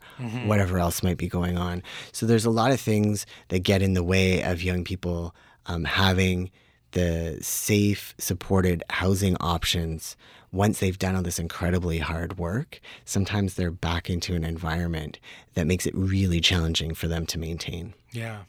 [0.47, 3.95] whatever else might be going on so there's a lot of things that get in
[3.95, 5.35] the way of young people
[5.67, 6.51] um, having
[6.93, 10.17] the safe supported housing options
[10.55, 15.19] once they've done all this incredibly hard work, sometimes they're back into an environment
[15.55, 17.93] that makes it really challenging for them to maintain.
[18.13, 18.43] Yeah.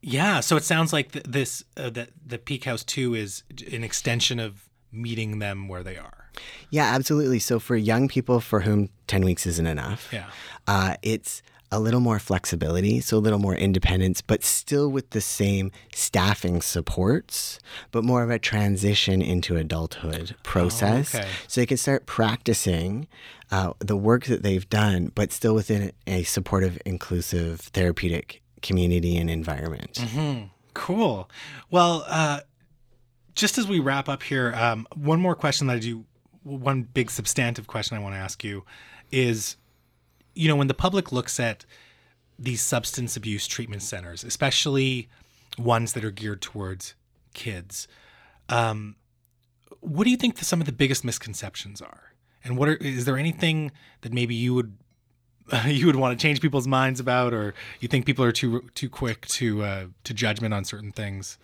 [0.00, 0.40] Yeah.
[0.40, 3.42] So it sounds like th- this, uh, that the Peak House 2 is
[3.72, 6.30] an extension of meeting them where they are.
[6.70, 7.40] Yeah, absolutely.
[7.40, 10.26] So for young people for whom 10 weeks isn't enough, Yeah.
[10.66, 15.20] uh, it's a little more flexibility, so a little more independence, but still with the
[15.20, 17.58] same staffing supports,
[17.90, 21.14] but more of a transition into adulthood process.
[21.14, 21.28] okay.
[21.46, 23.06] So they can start practicing
[23.50, 29.30] uh, the work that they've done, but still within a supportive, inclusive, therapeutic community and
[29.30, 30.00] environment.
[30.74, 31.28] Cool.
[31.70, 32.40] Well, uh,
[33.34, 36.04] just as we wrap up here, um, one more question that I do,
[36.42, 38.64] one big substantive question I want to ask you
[39.10, 39.56] is,
[40.34, 41.64] you know, when the public looks at
[42.38, 45.08] these substance abuse treatment centers, especially
[45.58, 46.94] ones that are geared towards
[47.34, 47.88] kids,
[48.48, 48.96] um,
[49.80, 52.12] what do you think some of the biggest misconceptions are?
[52.44, 54.76] And what are, is there anything that maybe you would
[55.66, 58.88] you would want to change people's minds about, or you think people are too too
[58.88, 61.38] quick to uh, to judgment on certain things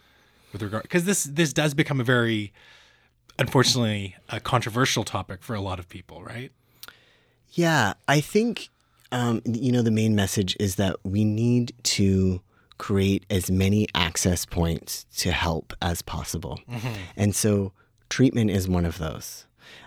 [0.53, 0.83] with regard?
[0.83, 2.53] Because this this does become a very,
[3.39, 6.53] unfortunately, a controversial topic for a lot of people, right?
[7.51, 8.71] Yeah, I think
[9.13, 12.43] um, you know the main message is that we need to
[12.77, 16.61] create as many access points to help as possible,
[17.17, 17.73] and so
[18.09, 19.47] treatment is one of those.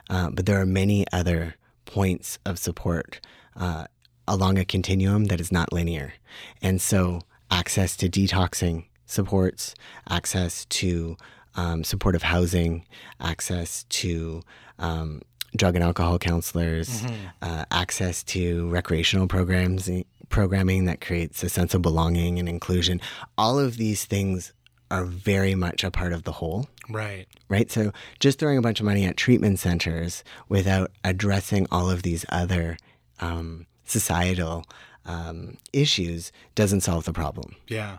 [0.09, 1.55] Uh, but there are many other
[1.85, 3.19] points of support
[3.55, 3.85] uh,
[4.27, 6.13] along a continuum that is not linear,
[6.61, 7.21] and so
[7.51, 9.73] access to detoxing supports,
[10.09, 11.15] access to
[11.55, 12.85] um, supportive housing,
[13.21, 14.41] access to
[14.79, 15.21] um,
[15.55, 17.03] drug and alcohol counselors,
[17.41, 19.89] uh, access to recreational programs,
[20.29, 22.99] programming that creates a sense of belonging and inclusion.
[23.37, 24.53] All of these things
[24.91, 27.25] are very much a part of the whole Right.
[27.49, 27.69] right?
[27.71, 32.25] So just throwing a bunch of money at treatment centers without addressing all of these
[32.29, 32.77] other
[33.19, 34.65] um, societal
[35.05, 37.55] um, issues doesn't solve the problem.
[37.67, 37.97] Yeah.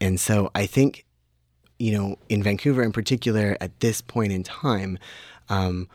[0.00, 1.04] And so I think,
[1.78, 4.98] you know, in Vancouver in particular, at this point in time,
[5.48, 5.88] um,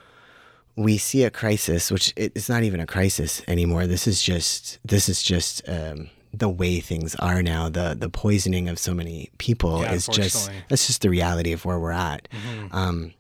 [0.75, 3.85] we see a crisis, which it- it's not even a crisis anymore.
[3.87, 7.69] This is just this is just um, the way things are now.
[7.69, 11.63] The the poisoning of so many people Yeah, is just that's just the reality of
[11.65, 12.27] where we're at.
[12.71, 13.13] Um,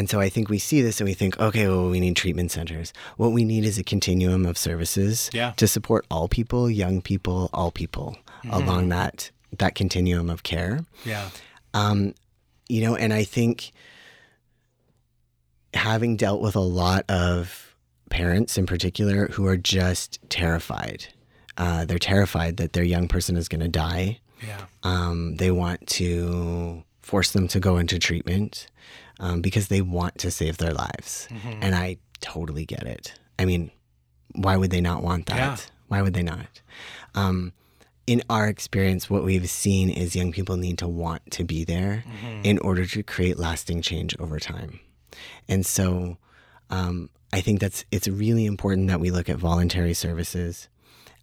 [0.00, 2.50] and so I think we see this and we think, okay, well, we need treatment
[2.50, 2.92] centers.
[3.18, 5.52] What we need is a continuum of services Yeah.
[5.58, 8.16] to support all people, young people, all people
[8.50, 10.80] along that that continuum of care.
[11.04, 11.28] Yeah.
[11.74, 12.14] Um,
[12.68, 13.72] you know, and I think
[15.74, 17.76] having dealt with a lot of
[18.10, 21.06] parents in particular who are just terrified.
[21.56, 24.20] Uh, they're terrified that their young person is going to die.
[24.46, 24.64] Yeah.
[24.82, 28.66] Um, they want to force them to go into treatment.
[29.20, 31.28] Um, because they want to save their lives.
[31.60, 33.14] And I totally get it.
[33.38, 33.70] I mean,
[34.34, 35.36] why would they not want that?
[35.36, 35.56] Yeah.
[35.88, 36.60] Why would they not?
[37.14, 37.52] Um,
[38.06, 42.04] in our experience, what we've seen is young people need to want to be there
[42.42, 44.80] in order to create lasting change over time.
[45.48, 46.16] And so
[46.70, 50.68] um, I think that's it's really important that we look at voluntary services.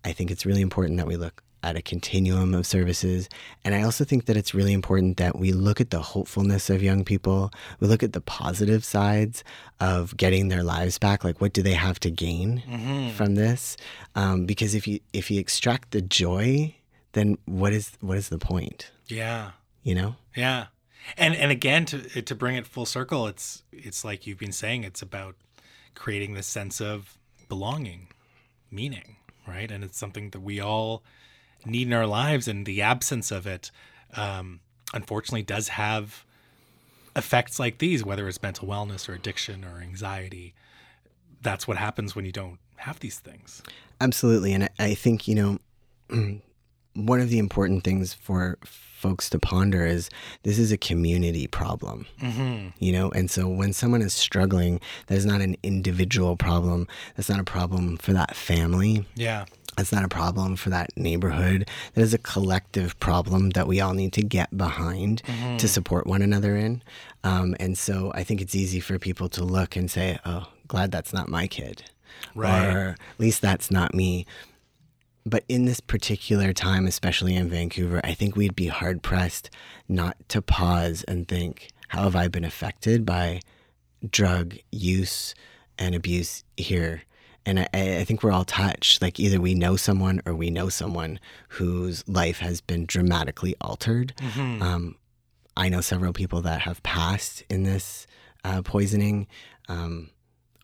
[0.06, 3.30] I think it's really important that we look at a continuum of services.
[3.64, 6.84] And I also think that it's really important that we look at the hopefulness of
[6.84, 7.52] young people.
[7.80, 9.44] We look at the positive sides
[9.80, 11.24] of getting their lives back.
[11.24, 13.78] Like, what do they have to gain from this?
[14.16, 16.76] Um, because if you if you extract the joy,
[17.14, 18.92] then what is what is the point?
[19.08, 19.52] Yeah.
[19.84, 20.16] You know?
[20.36, 20.68] Yeah.
[21.18, 24.84] And and again to to bring it full circle, it's it's like you've been saying
[24.84, 25.36] it's about
[25.96, 27.18] creating this sense of
[27.50, 28.08] belonging,
[28.70, 29.16] meaning,
[29.48, 29.72] right?
[29.72, 31.04] And it's something that we all
[31.70, 33.72] need in our lives and the absence of it
[34.16, 34.60] um
[34.94, 36.24] unfortunately does have
[37.16, 40.54] effects like these whether it's mental wellness or addiction or anxiety.
[41.42, 43.62] That's what happens when you don't have these things.
[44.00, 44.54] Absolutely.
[44.54, 45.60] And I, think, you know,
[46.94, 50.10] one of the important things for folks to ponder is
[50.44, 52.74] this is a community problem, Mhm.
[52.80, 53.10] you know?
[53.12, 56.88] And so when someone is struggling, that is not an individual problem.
[57.16, 59.06] That's not a problem for that family.
[59.16, 59.46] Yeah.
[59.78, 61.70] That's not a problem for that neighborhood.
[61.94, 65.22] That is a collective problem that we all need to get behind
[65.60, 66.82] to support one another in.
[67.24, 70.92] Um, and so I think it's easy for people to look and say, oh, glad
[70.92, 71.84] that's not my kid.
[72.34, 72.66] Right.
[72.66, 74.26] Or at least that's not me.
[75.26, 79.52] But in this particular time, especially in Vancouver, I think we'd be hard pressed
[79.88, 83.42] not to pause and think, how have I been affected by
[84.10, 85.36] drug use
[85.78, 87.04] and abuse here?
[87.48, 89.02] And I, I think we're all touched.
[89.02, 91.20] Like either we know someone or we know someone
[91.50, 94.14] whose life has been dramatically altered.
[94.62, 94.96] Um,
[95.56, 98.06] I know several people that have passed in this
[98.44, 99.28] uh, poisoning
[99.70, 100.10] um,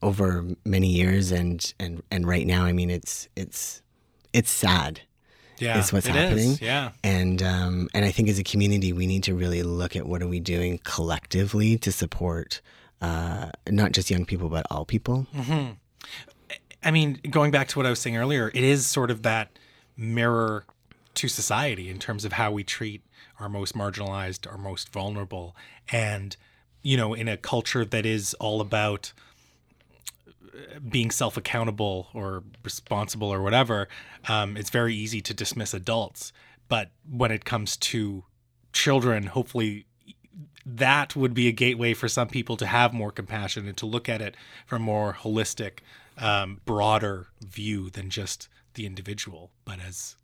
[0.02, 3.82] over many years, and and and right now, I mean, it's it's
[4.34, 5.02] it's sad,
[5.60, 5.80] Yeah.
[5.80, 6.58] Is what's it happening.
[6.62, 6.92] Yeah.
[7.04, 10.22] and um, and I think as a community, we need to really look at what
[10.22, 12.62] are we doing collectively to support
[13.02, 15.26] uh, not just young people but all people.
[16.84, 19.58] I mean, going back to what I was saying earlier, it is sort of that
[19.96, 20.66] mirror
[21.16, 23.04] to society in terms of how we treat
[23.40, 25.56] our most marginalized, our most vulnerable.
[25.92, 26.36] And,
[26.82, 29.14] you know, in a culture that is all about
[30.16, 33.88] uh, being self accountable or responsible or whatever,
[34.28, 36.34] um, it's very easy to dismiss adults.
[36.68, 38.24] But when it comes to
[38.72, 39.86] children, hopefully
[40.66, 44.08] that would be a gateway for some people to have more compassion and to look
[44.08, 45.80] at it from a more holistic,
[46.18, 50.16] um, broader view than just the individual, but as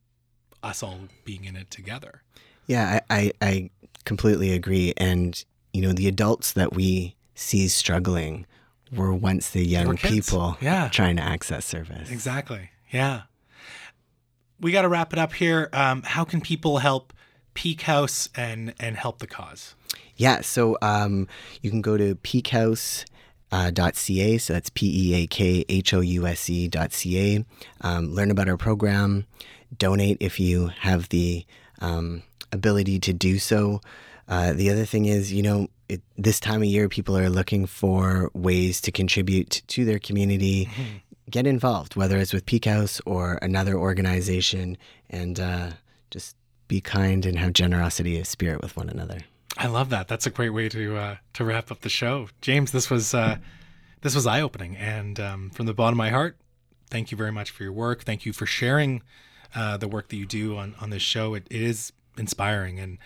[0.63, 2.23] us all being in it together.
[2.67, 3.69] Yeah, I, I, I
[4.05, 4.93] completely agree.
[4.97, 8.45] And, you know, the adults that we see struggling
[8.91, 10.89] were once the young people Yeah.
[10.89, 12.11] trying to access service.
[12.11, 12.71] Exactly.
[12.91, 13.23] Yeah.
[14.59, 15.69] We got to wrap it up here.
[15.71, 17.13] Um, how can people help
[17.53, 19.75] Peak House and and help the cause?
[20.17, 21.27] Yeah, so um,
[21.61, 23.05] you can go to peakhouse.
[23.51, 27.43] Uh, .ca, so that's p e a k h o u s e dot ca.
[27.81, 29.25] Um, learn about our program,
[29.75, 31.45] donate if you have the
[31.81, 32.21] um,
[32.51, 33.81] ability to do so.
[34.27, 37.65] Uh, the other thing is, you know, it, this time of year, people are looking
[37.65, 40.69] for ways to contribute to their community.
[41.29, 44.77] Get involved, whether it's with Peak House or another organization,
[45.09, 45.71] and uh,
[46.11, 46.35] just
[46.67, 49.21] be kind and have generosity of spirit with one another.
[49.57, 50.07] I love that.
[50.07, 52.71] That's a great way to uh, to wrap up the show, James.
[52.71, 53.37] This was uh,
[54.01, 56.37] this was eye opening, and um, from the bottom of my heart,
[56.89, 58.03] thank you very much for your work.
[58.03, 59.01] Thank you for sharing
[59.55, 61.33] uh, the work that you do on on this show.
[61.33, 62.97] It, it is inspiring, and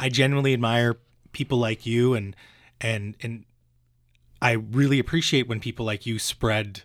[0.00, 0.96] I genuinely admire
[1.32, 2.34] people like you, and
[2.80, 3.44] and and
[4.40, 6.82] I really appreciate when people like you spread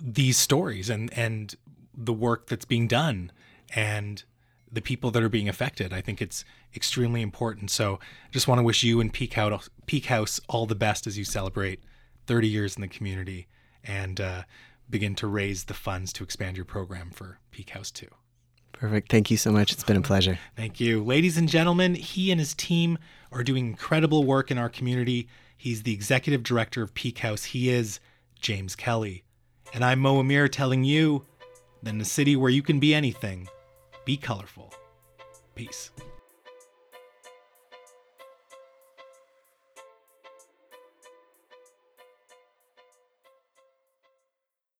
[0.00, 1.54] these stories and and
[1.92, 3.32] the work that's being done
[3.74, 4.22] and
[4.72, 5.92] the people that are being affected.
[5.92, 6.44] I think it's
[6.74, 7.70] extremely important.
[7.70, 11.06] So I just want to wish you and Peak House, Peak House all the best
[11.06, 11.82] as you celebrate
[12.26, 13.48] 30 years in the community
[13.82, 14.42] and uh,
[14.88, 18.06] begin to raise the funds to expand your program for Peak House 2.
[18.72, 19.10] Perfect.
[19.10, 19.72] Thank you so much.
[19.72, 20.38] It's been a pleasure.
[20.56, 21.02] Thank you.
[21.02, 22.98] Ladies and gentlemen, he and his team
[23.32, 25.28] are doing incredible work in our community.
[25.56, 27.44] He's the executive director of Peak House.
[27.44, 28.00] He is
[28.40, 29.24] James Kelly.
[29.74, 31.26] And I'm Mo Amir telling you
[31.82, 33.48] that in a city where you can be anything,
[34.10, 34.74] be colorful.
[35.54, 35.92] Peace.